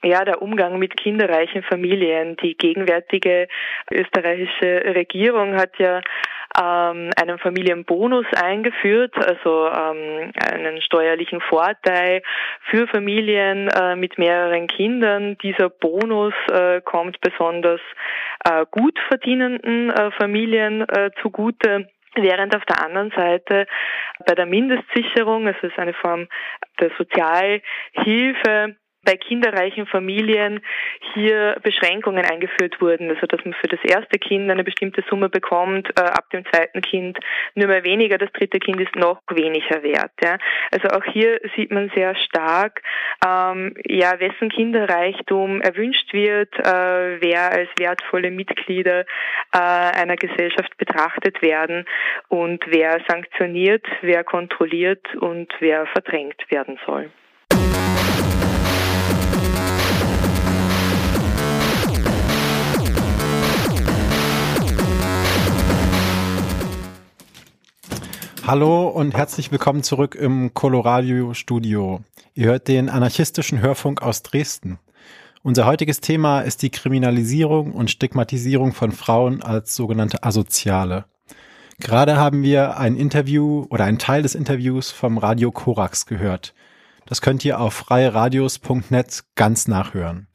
[0.03, 2.37] ja der Umgang mit kinderreichen Familien.
[2.37, 3.47] Die gegenwärtige
[3.91, 6.01] österreichische Regierung hat ja
[6.57, 12.21] ähm, einen Familienbonus eingeführt, also ähm, einen steuerlichen Vorteil
[12.69, 15.37] für Familien äh, mit mehreren Kindern.
[15.39, 17.81] Dieser Bonus äh, kommt besonders
[18.45, 18.97] äh, gut
[19.39, 21.89] verdienenden äh, Familien äh, zugute.
[22.15, 23.67] Während auf der anderen Seite
[24.25, 26.27] bei der Mindestsicherung, es ist eine Form
[26.79, 30.61] der Sozialhilfe, bei kinderreichen Familien
[31.13, 35.89] hier Beschränkungen eingeführt wurden, also dass man für das erste Kind eine bestimmte Summe bekommt,
[35.97, 37.17] äh, ab dem zweiten Kind
[37.55, 40.11] nur mehr weniger, das dritte Kind ist noch weniger wert.
[40.21, 40.37] Ja.
[40.71, 42.81] Also auch hier sieht man sehr stark,
[43.25, 49.05] ähm, ja, wessen Kinderreichtum erwünscht wird, äh, wer als wertvolle Mitglieder
[49.53, 51.85] äh, einer Gesellschaft betrachtet werden
[52.27, 57.09] und wer sanktioniert, wer kontrolliert und wer verdrängt werden soll.
[68.49, 72.01] Hallo und herzlich willkommen zurück im Coloradio Studio.
[72.33, 74.79] Ihr hört den anarchistischen Hörfunk aus Dresden.
[75.43, 81.05] Unser heutiges Thema ist die Kriminalisierung und Stigmatisierung von Frauen als sogenannte Asoziale.
[81.79, 86.55] Gerade haben wir ein Interview oder einen Teil des Interviews vom Radio Korax gehört.
[87.05, 90.28] Das könnt ihr auf freieradios.net ganz nachhören.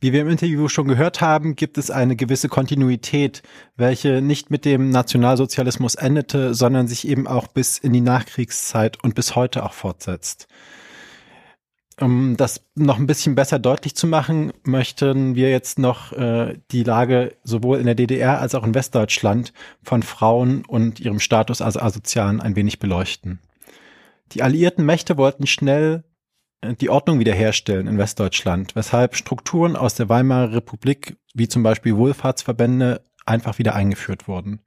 [0.00, 3.42] Wie wir im Interview schon gehört haben, gibt es eine gewisse Kontinuität,
[3.76, 9.14] welche nicht mit dem Nationalsozialismus endete, sondern sich eben auch bis in die Nachkriegszeit und
[9.14, 10.48] bis heute auch fortsetzt.
[12.00, 16.82] Um das noch ein bisschen besser deutlich zu machen, möchten wir jetzt noch äh, die
[16.82, 19.52] Lage sowohl in der DDR als auch in Westdeutschland
[19.82, 23.38] von Frauen und ihrem Status als Asozialen ein wenig beleuchten.
[24.32, 26.04] Die alliierten Mächte wollten schnell
[26.62, 33.02] die Ordnung wiederherstellen in Westdeutschland, weshalb Strukturen aus der Weimarer Republik, wie zum Beispiel Wohlfahrtsverbände,
[33.26, 34.60] einfach wieder eingeführt wurden.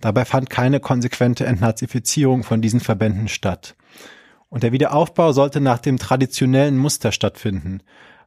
[0.00, 3.76] Dabei fand keine konsequente Entnazifizierung von diesen Verbänden statt.
[4.48, 7.82] Und der Wiederaufbau sollte nach dem traditionellen Muster stattfinden.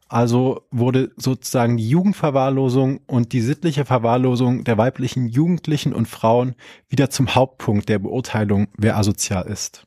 [0.07, 6.55] Also wurde sozusagen die Jugendverwahrlosung und die sittliche Verwahrlosung der weiblichen Jugendlichen und Frauen
[6.89, 9.85] wieder zum Hauptpunkt der Beurteilung, wer asozial ist.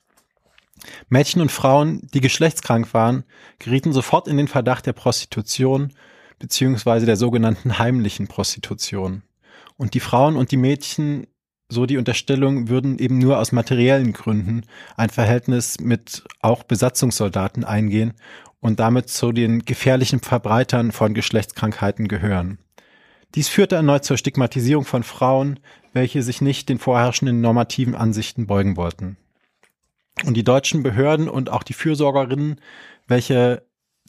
[1.08, 3.24] Mädchen und Frauen, die geschlechtskrank waren,
[3.58, 5.92] gerieten sofort in den Verdacht der Prostitution
[6.38, 9.22] beziehungsweise der sogenannten heimlichen Prostitution.
[9.76, 11.26] Und die Frauen und die Mädchen,
[11.68, 14.62] so die Unterstellung, würden eben nur aus materiellen Gründen
[14.96, 18.14] ein Verhältnis mit auch Besatzungssoldaten eingehen
[18.60, 22.58] und damit zu den gefährlichen Verbreitern von Geschlechtskrankheiten gehören.
[23.34, 25.60] Dies führte erneut zur Stigmatisierung von Frauen,
[25.92, 29.16] welche sich nicht den vorherrschenden normativen Ansichten beugen wollten.
[30.24, 32.60] Und die deutschen Behörden und auch die Fürsorgerinnen,
[33.06, 33.62] welche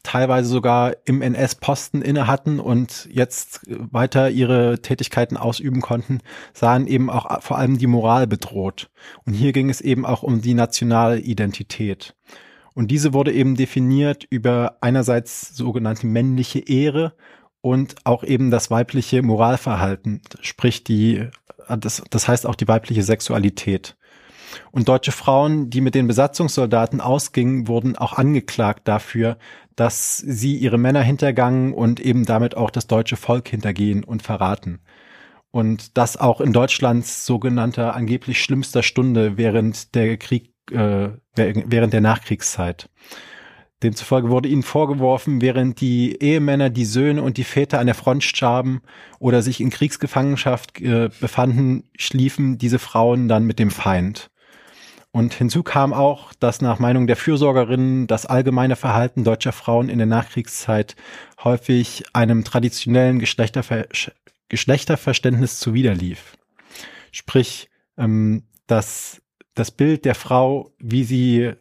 [0.03, 6.20] teilweise sogar im NS Posten inne hatten und jetzt weiter ihre Tätigkeiten ausüben konnten,
[6.53, 8.89] sahen eben auch vor allem die Moral bedroht.
[9.26, 12.16] Und hier ging es eben auch um die nationale Identität.
[12.74, 17.14] Und diese wurde eben definiert über einerseits sogenannte männliche Ehre
[17.62, 21.28] und auch eben das weibliche Moralverhalten, sprich die,
[21.68, 23.97] das, das heißt auch die weibliche Sexualität.
[24.72, 29.38] Und deutsche Frauen, die mit den Besatzungssoldaten ausgingen, wurden auch angeklagt dafür,
[29.76, 34.80] dass sie ihre Männer hintergangen und eben damit auch das deutsche Volk hintergehen und verraten.
[35.52, 42.02] Und das auch in Deutschlands sogenannter angeblich schlimmster Stunde während der Krieg, äh, während der
[42.02, 42.89] Nachkriegszeit.
[43.82, 48.26] Demzufolge wurde ihnen vorgeworfen, während die Ehemänner, die Söhne und die Väter an der Front
[48.26, 48.82] starben
[49.20, 54.30] oder sich in Kriegsgefangenschaft äh, befanden, schliefen diese Frauen dann mit dem Feind.
[55.12, 59.97] Und hinzu kam auch, dass nach Meinung der Fürsorgerinnen das allgemeine Verhalten deutscher Frauen in
[59.97, 60.95] der Nachkriegszeit
[61.43, 63.86] häufig einem traditionellen Geschlechterver
[64.49, 66.36] Geschlechterverständnis zuwiderlief.
[67.12, 69.22] Sprich, ähm, dass
[69.53, 71.53] das Bild der Frau, wie sie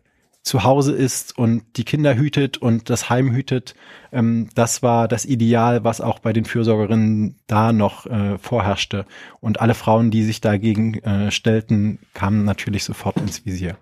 [0.48, 3.74] zu Hause ist und die Kinder hütet und das Heim hütet,
[4.12, 9.04] ähm, das war das Ideal, was auch bei den Fürsorgerinnen da noch äh, vorherrschte.
[9.40, 13.76] Und alle Frauen, die sich dagegen äh, stellten, kamen natürlich sofort ins Visier.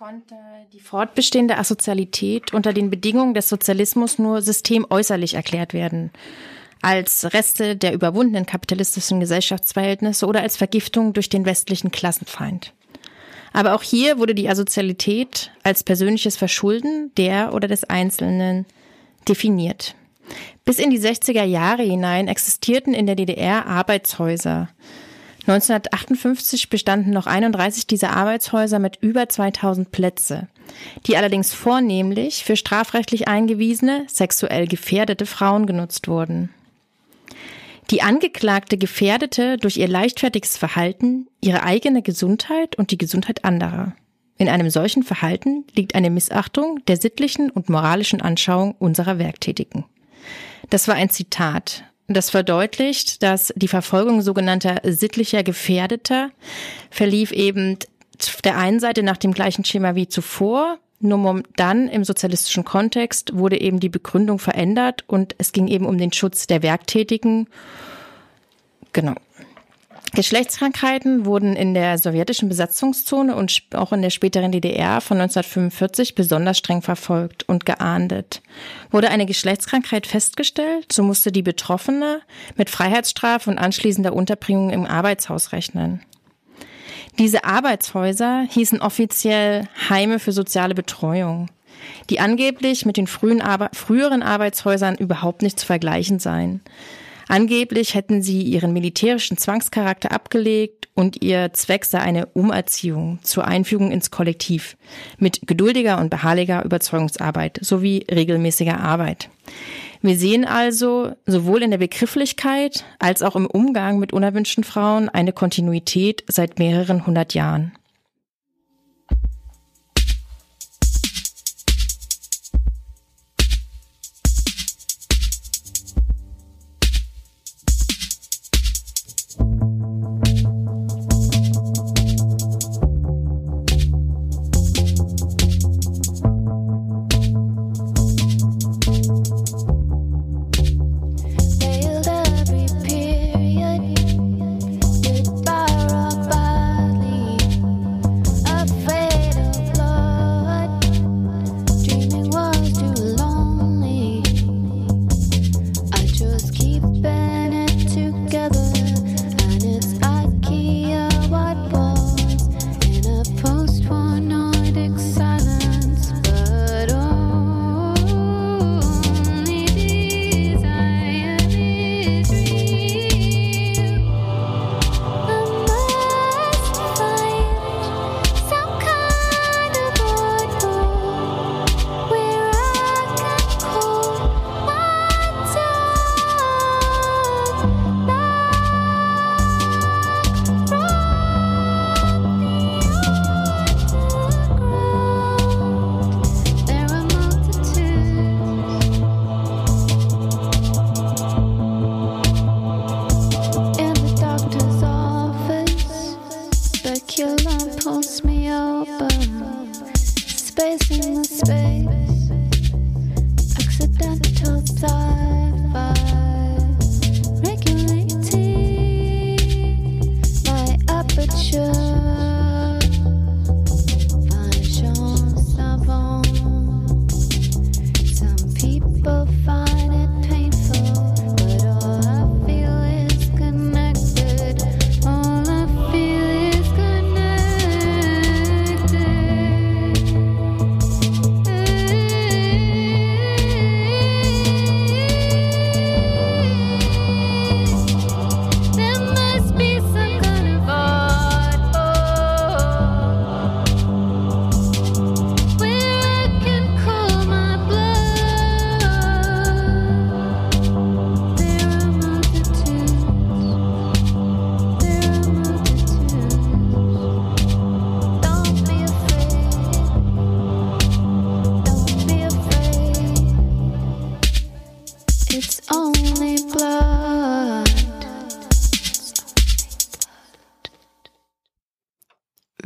[0.00, 0.34] Konnte
[0.72, 6.10] die fortbestehende Asozialität unter den Bedingungen des Sozialismus nur systemäußerlich erklärt werden.
[6.80, 12.72] Als Reste der überwundenen kapitalistischen Gesellschaftsverhältnisse oder als Vergiftung durch den westlichen Klassenfeind.
[13.52, 18.64] Aber auch hier wurde die Asozialität als persönliches Verschulden der oder des Einzelnen
[19.28, 19.96] definiert.
[20.64, 24.70] Bis in die 60er Jahre hinein existierten in der DDR Arbeitshäuser.
[25.42, 30.48] 1958 bestanden noch 31 dieser Arbeitshäuser mit über 2000 Plätze,
[31.06, 36.50] die allerdings vornehmlich für strafrechtlich eingewiesene, sexuell gefährdete Frauen genutzt wurden.
[37.90, 43.96] Die Angeklagte gefährdete durch ihr leichtfertiges Verhalten ihre eigene Gesundheit und die Gesundheit anderer.
[44.38, 49.84] In einem solchen Verhalten liegt eine Missachtung der sittlichen und moralischen Anschauung unserer Werktätigen.
[50.70, 51.84] Das war ein Zitat.
[52.12, 56.32] Das verdeutlicht, dass die Verfolgung sogenannter sittlicher Gefährdeter
[56.90, 57.78] verlief eben
[58.20, 63.36] auf der einen Seite nach dem gleichen Schema wie zuvor, nur dann im sozialistischen Kontext
[63.36, 67.46] wurde eben die Begründung verändert und es ging eben um den Schutz der Werktätigen.
[68.92, 69.14] Genau.
[70.12, 76.58] Geschlechtskrankheiten wurden in der sowjetischen Besatzungszone und auch in der späteren DDR von 1945 besonders
[76.58, 78.42] streng verfolgt und geahndet.
[78.90, 82.22] Wurde eine Geschlechtskrankheit festgestellt, so musste die Betroffene
[82.56, 86.02] mit Freiheitsstrafe und anschließender Unterbringung im Arbeitshaus rechnen.
[87.18, 91.48] Diese Arbeitshäuser hießen offiziell Heime für soziale Betreuung,
[92.08, 96.62] die angeblich mit den frühen Arbe früheren Arbeitshäusern überhaupt nicht zu vergleichen seien.
[97.30, 103.92] Angeblich hätten sie ihren militärischen Zwangscharakter abgelegt und ihr Zweck sei eine Umerziehung zur Einfügung
[103.92, 104.76] ins Kollektiv
[105.16, 109.30] mit geduldiger und beharrlicher Überzeugungsarbeit sowie regelmäßiger Arbeit.
[110.02, 115.32] Wir sehen also sowohl in der Begrifflichkeit als auch im Umgang mit unerwünschten Frauen eine
[115.32, 117.70] Kontinuität seit mehreren hundert Jahren.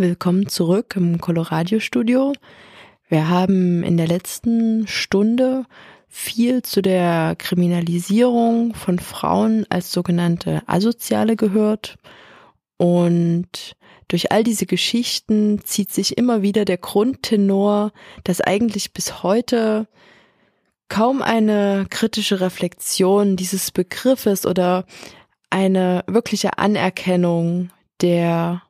[0.07, 2.35] Willkommen zurück im Coloradio Studio.
[3.09, 5.65] Wir haben in der letzten Stunde
[6.09, 11.97] viel zu der Kriminalisierung von Frauen als sogenannte Asoziale gehört
[12.77, 13.77] und
[14.09, 17.91] durch all diese Geschichten zieht sich immer wieder der Grundtenor,
[18.25, 19.89] dass eigentlich bis heute
[20.91, 24.85] kaum eine kritische Reflexion dieses Begriffes oder
[25.49, 27.71] eine wirkliche Anerkennung
[28.03, 28.61] der,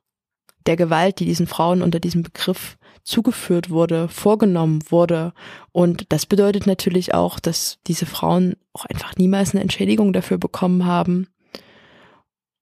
[0.67, 5.33] der Gewalt, die diesen Frauen unter diesem Begriff zugeführt wurde, vorgenommen wurde.
[5.73, 10.87] Und das bedeutet natürlich auch, dass diese Frauen auch einfach niemals eine Entschädigung dafür bekommen
[10.87, 11.29] haben.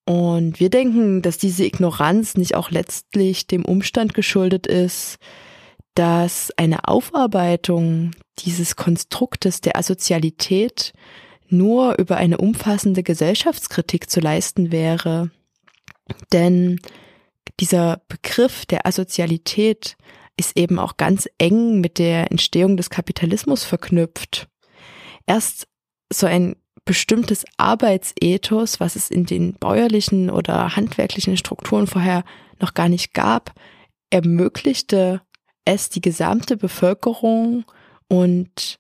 [0.04, 5.18] Und wir denken, dass diese Ignoranz nicht auch letztlich dem Umstand geschuldet ist,
[5.94, 10.92] dass eine Aufarbeitung dieses Konstruktes der Asozialität
[11.48, 15.30] nur über eine umfassende Gesellschaftskritik zu leisten wäre.
[16.32, 16.80] Denn
[17.60, 19.96] dieser Begriff der Asozialität
[20.36, 24.48] ist eben auch ganz eng mit der Entstehung des Kapitalismus verknüpft.
[25.26, 25.68] Erst
[26.12, 32.24] so ein bestimmtes Arbeitsethos, was es in den bäuerlichen oder handwerklichen Strukturen vorher
[32.60, 33.52] noch gar nicht gab,
[34.10, 35.22] ermöglichte
[35.64, 37.64] es die gesamte Bevölkerung
[38.08, 38.78] und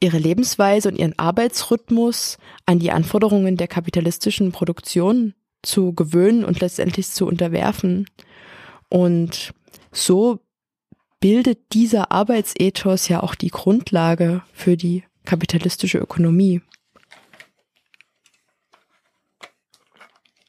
[0.00, 2.36] ihre Lebensweise und ihren Arbeitsrhythmus
[2.66, 8.08] an die Anforderungen der kapitalistischen Produktion zu gewöhnen und letztendlich zu unterwerfen.
[8.88, 9.54] Und
[9.90, 10.40] so
[11.20, 16.60] bildet dieser Arbeitsethos ja auch die Grundlage für die kapitalistische Ökonomie.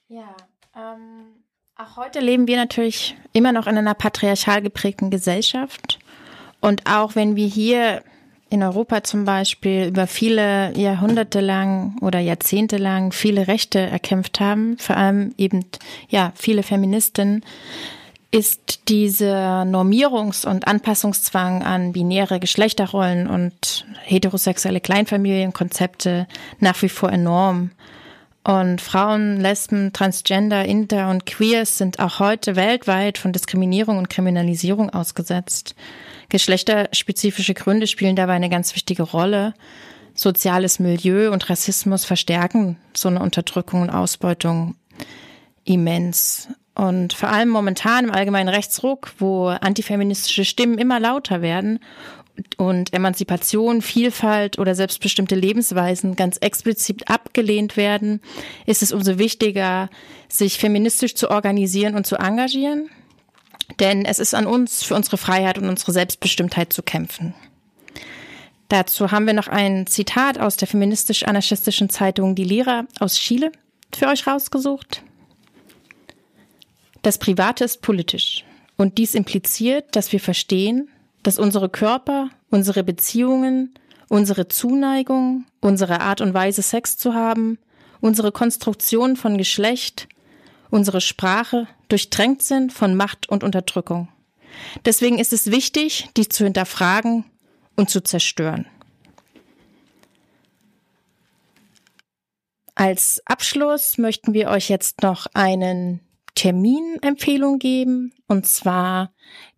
[0.07, 0.36] Ja,
[0.76, 1.43] ähm,
[1.76, 5.99] auch heute leben wir natürlich immer noch in einer patriarchal geprägten Gesellschaft.
[6.59, 8.03] Und auch wenn wir hier
[8.54, 14.78] in Europa zum Beispiel über viele Jahrhunderte lang oder Jahrzehnte lang viele Rechte erkämpft haben,
[14.78, 15.66] vor allem eben
[16.08, 17.43] ja viele Feministinnen,
[18.30, 26.28] ist dieser Normierungs- und Anpassungszwang an binäre Geschlechterrollen und heterosexuelle Kleinfamilienkonzepte
[26.60, 27.72] nach wie vor enorm.
[28.43, 34.91] Und Frauen, Lesben, Transgender, Inter und Queers sind auch heute weltweit von Diskriminierung und Kriminalisierung
[34.91, 35.74] ausgesetzt.
[36.30, 39.53] Geschlechterspezifische Gründe spielen dabei eine ganz wichtige Rolle.
[40.15, 44.76] Soziales Milieu und Rassismus verstärken so eine Unterdrückung und Ausbeutung
[45.65, 46.49] immens.
[46.76, 51.80] Und vor allem momentan im allgemeinen Rechtsruck, wo antifeministische Stimmen immer lauter werden
[52.57, 58.21] und Emanzipation, Vielfalt oder selbstbestimmte Lebensweisen ganz explizit abgelehnt werden,
[58.65, 59.89] ist es umso wichtiger,
[60.30, 62.89] sich feministisch zu organisieren und zu engagieren.
[63.80, 67.34] Denn es ist an uns, für unsere Freiheit und unsere Selbstbestimmtheit zu kämpfen.
[68.69, 73.51] Dazu haben wir noch ein Zitat aus der feministisch-anarchistischen Zeitung Die Lehrer aus Chile
[73.93, 75.03] für euch rausgesucht.
[77.03, 78.45] Das Private ist politisch.
[78.78, 80.89] Und dies impliziert, dass wir verstehen,
[81.21, 83.74] dass unsere Körper, unsere Beziehungen,
[84.09, 87.59] unsere Zuneigung, unsere Art und Weise Sex zu haben,
[88.01, 90.07] unsere Konstruktion von Geschlecht,
[90.74, 94.09] unsere Sprache durchdrängt sind von Macht und Unterdrückung.
[94.86, 97.26] Deswegen ist es wichtig, dies zu hinterfragen
[97.76, 98.65] und zu zerstören.
[102.74, 105.99] Als Abschluss möchten wir euch jetzt noch einen
[106.34, 109.13] Terminempfehlung geben, und zwar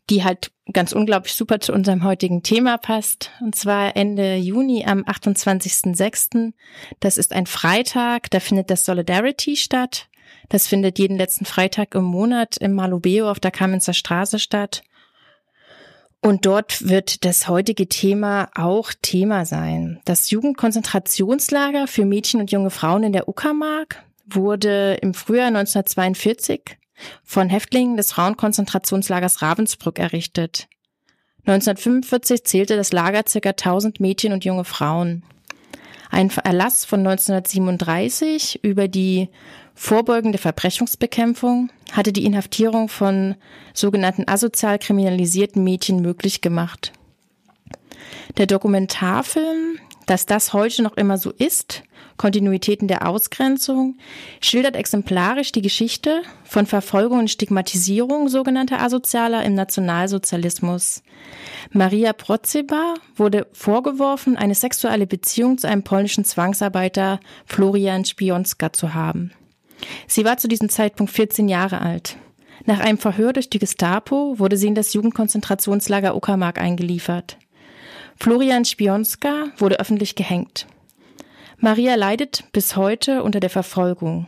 [0.09, 3.31] die halt ganz unglaublich super zu unserem heutigen Thema passt.
[3.39, 6.53] Und zwar Ende Juni am 28.06.
[6.99, 10.09] Das ist ein Freitag, da findet das Solidarity statt.
[10.49, 14.83] Das findet jeden letzten Freitag im Monat im Malubeo auf der Kamenzer Straße statt.
[16.21, 20.01] Und dort wird das heutige Thema auch Thema sein.
[20.05, 26.77] Das Jugendkonzentrationslager für Mädchen und junge Frauen in der Uckermark wurde im Frühjahr 1942
[27.23, 30.67] von Häftlingen des Frauenkonzentrationslagers Ravensbrück errichtet.
[31.45, 33.49] 1945 zählte das Lager ca.
[33.49, 35.23] 1000 Mädchen und junge Frauen.
[36.09, 39.29] Ein Erlass von 1937 über die
[39.75, 43.35] vorbeugende Verbrechungsbekämpfung hatte die Inhaftierung von
[43.73, 46.93] sogenannten asozial kriminalisierten Mädchen möglich gemacht.
[48.37, 51.83] Der Dokumentarfilm, dass das heute noch immer so ist,
[52.17, 53.97] Kontinuitäten der Ausgrenzung,
[54.39, 61.03] schildert exemplarisch die Geschichte von Verfolgung und Stigmatisierung sogenannter Asozialer im Nationalsozialismus.
[61.71, 69.31] Maria Protzeba wurde vorgeworfen, eine sexuelle Beziehung zu einem polnischen Zwangsarbeiter Florian Spionska zu haben.
[70.07, 72.17] Sie war zu diesem Zeitpunkt 14 Jahre alt.
[72.65, 77.37] Nach einem Verhör durch die Gestapo wurde sie in das Jugendkonzentrationslager Uckermark eingeliefert.
[78.17, 80.67] Florian Spionska wurde öffentlich gehängt.
[81.57, 84.27] Maria leidet bis heute unter der Verfolgung.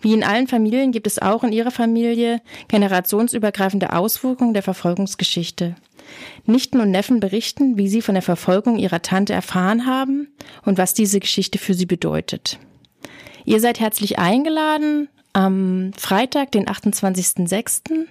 [0.00, 5.76] Wie in allen Familien gibt es auch in ihrer Familie generationsübergreifende Auswirkungen der Verfolgungsgeschichte.
[6.44, 10.28] Nichten und Neffen berichten, wie sie von der Verfolgung ihrer Tante erfahren haben
[10.64, 12.58] und was diese Geschichte für sie bedeutet.
[13.44, 18.06] Ihr seid herzlich eingeladen, am Freitag, den 28.06.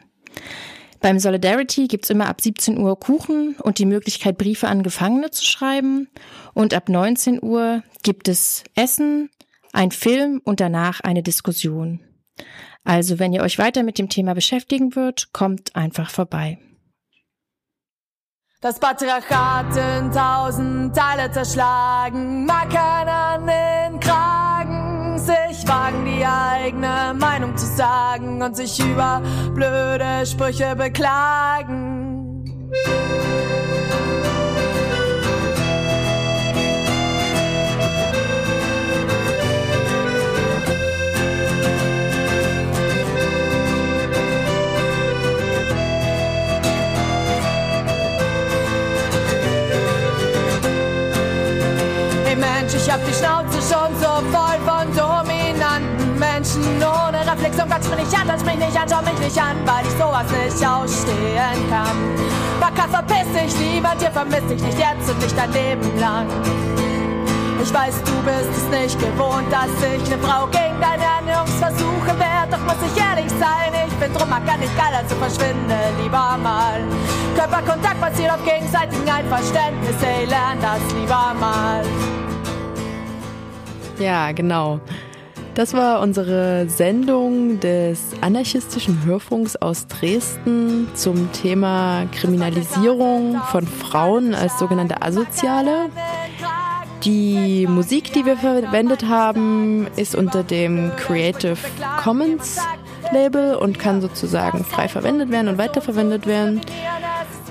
[0.99, 5.43] Beim Solidarity gibt's immer ab 17 Uhr Kuchen und die Möglichkeit, Briefe an Gefangene zu
[5.43, 6.09] schreiben.
[6.53, 9.29] Und ab 19 Uhr gibt es Essen,
[9.73, 12.01] ein Film und danach eine Diskussion.
[12.83, 16.59] Also, wenn ihr euch weiter mit dem Thema beschäftigen wird, kommt einfach vorbei.
[18.59, 24.10] Das Patriarchat in tausend Teile zerschlagen, mag keiner den Kragen, sich
[25.71, 29.21] wagen, die eigene Meinung zu sagen und sich über
[29.53, 31.87] blöde Sprüche beklagen.
[52.37, 54.50] Mensch, ich hab die Schnauze schon so voll
[57.31, 59.91] Reflexion quatsch mich nicht an, touch mich nicht an, schau mich nicht an, weil ich
[59.93, 61.97] sowas nicht ausstehen kann.
[62.59, 66.27] Backer, verpiss dich, lieber dir vermiss dich nicht jetzt und nicht dein Leben lang.
[67.63, 72.51] Ich weiß, du bist es nicht gewohnt, dass ich eine Frau gegen deine Ernährungsversuche wehrt.
[72.51, 76.81] Doch muss ich ehrlich sein, ich bin drum gar nicht geil, also verschwinde lieber mal.
[77.35, 81.83] Körperkontakt basiert auf gegenseitigem Einverständnis, ey, lern das lieber mal.
[83.99, 84.81] Ja, genau.
[85.53, 94.57] Das war unsere Sendung des anarchistischen Hörfunks aus Dresden zum Thema Kriminalisierung von Frauen als
[94.59, 95.89] sogenannte Asoziale.
[97.03, 101.57] Die Musik, die wir verwendet haben, ist unter dem Creative
[102.01, 102.57] Commons
[103.11, 106.61] Label und kann sozusagen frei verwendet werden und weiterverwendet werden.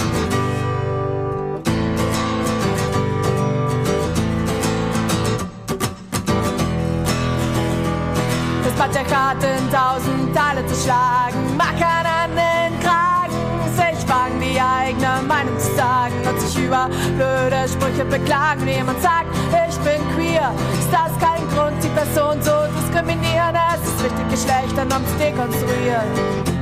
[8.90, 13.34] Das Patriarchat in tausend Teile zu schlagen, keiner an den Kragen,
[13.74, 16.14] sich wagen, die eigene Meinung zu sagen.
[16.26, 19.26] Und sich über blöde Sprüche beklagen, wie jemand sagt,
[19.68, 25.04] ich bin queer, ist das kein Grund, die Person zu diskriminieren, es ist wichtig, Geschlechternorm
[25.06, 26.57] zu dekonstruieren.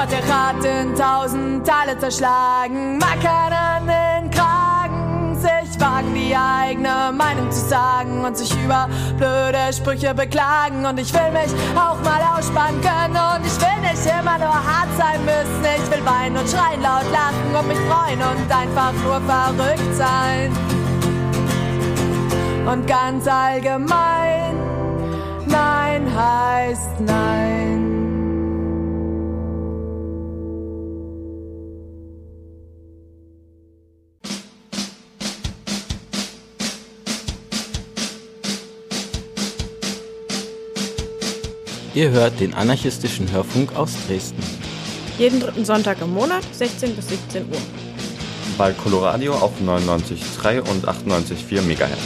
[0.00, 7.50] Patriarchat in tausend Teile zerschlagen, mag keiner an den Kragen, sich wagen, die eigene Meinung
[7.50, 8.88] zu sagen und sich über
[9.18, 10.86] blöde Sprüche beklagen.
[10.86, 14.88] Und ich will mich auch mal ausspannen können und ich will nicht immer nur hart
[14.96, 15.66] sein müssen.
[15.76, 20.50] Ich will weinen und schreien, laut lachen und mich freuen und einfach nur verrückt sein.
[22.66, 24.56] Und ganz allgemein,
[25.46, 27.39] nein heißt nein.
[41.92, 44.40] Ihr hört den anarchistischen Hörfunk aus Dresden.
[45.18, 47.58] Jeden dritten Sonntag im Monat, 16 bis 17 Uhr.
[48.56, 51.98] Bei Coloradio auf 99,3 und 98,4 MHz.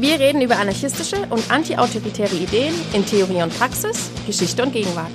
[0.00, 5.12] Wir reden über anarchistische und antiautoritäre Ideen in Theorie und Praxis, Geschichte und Gegenwart.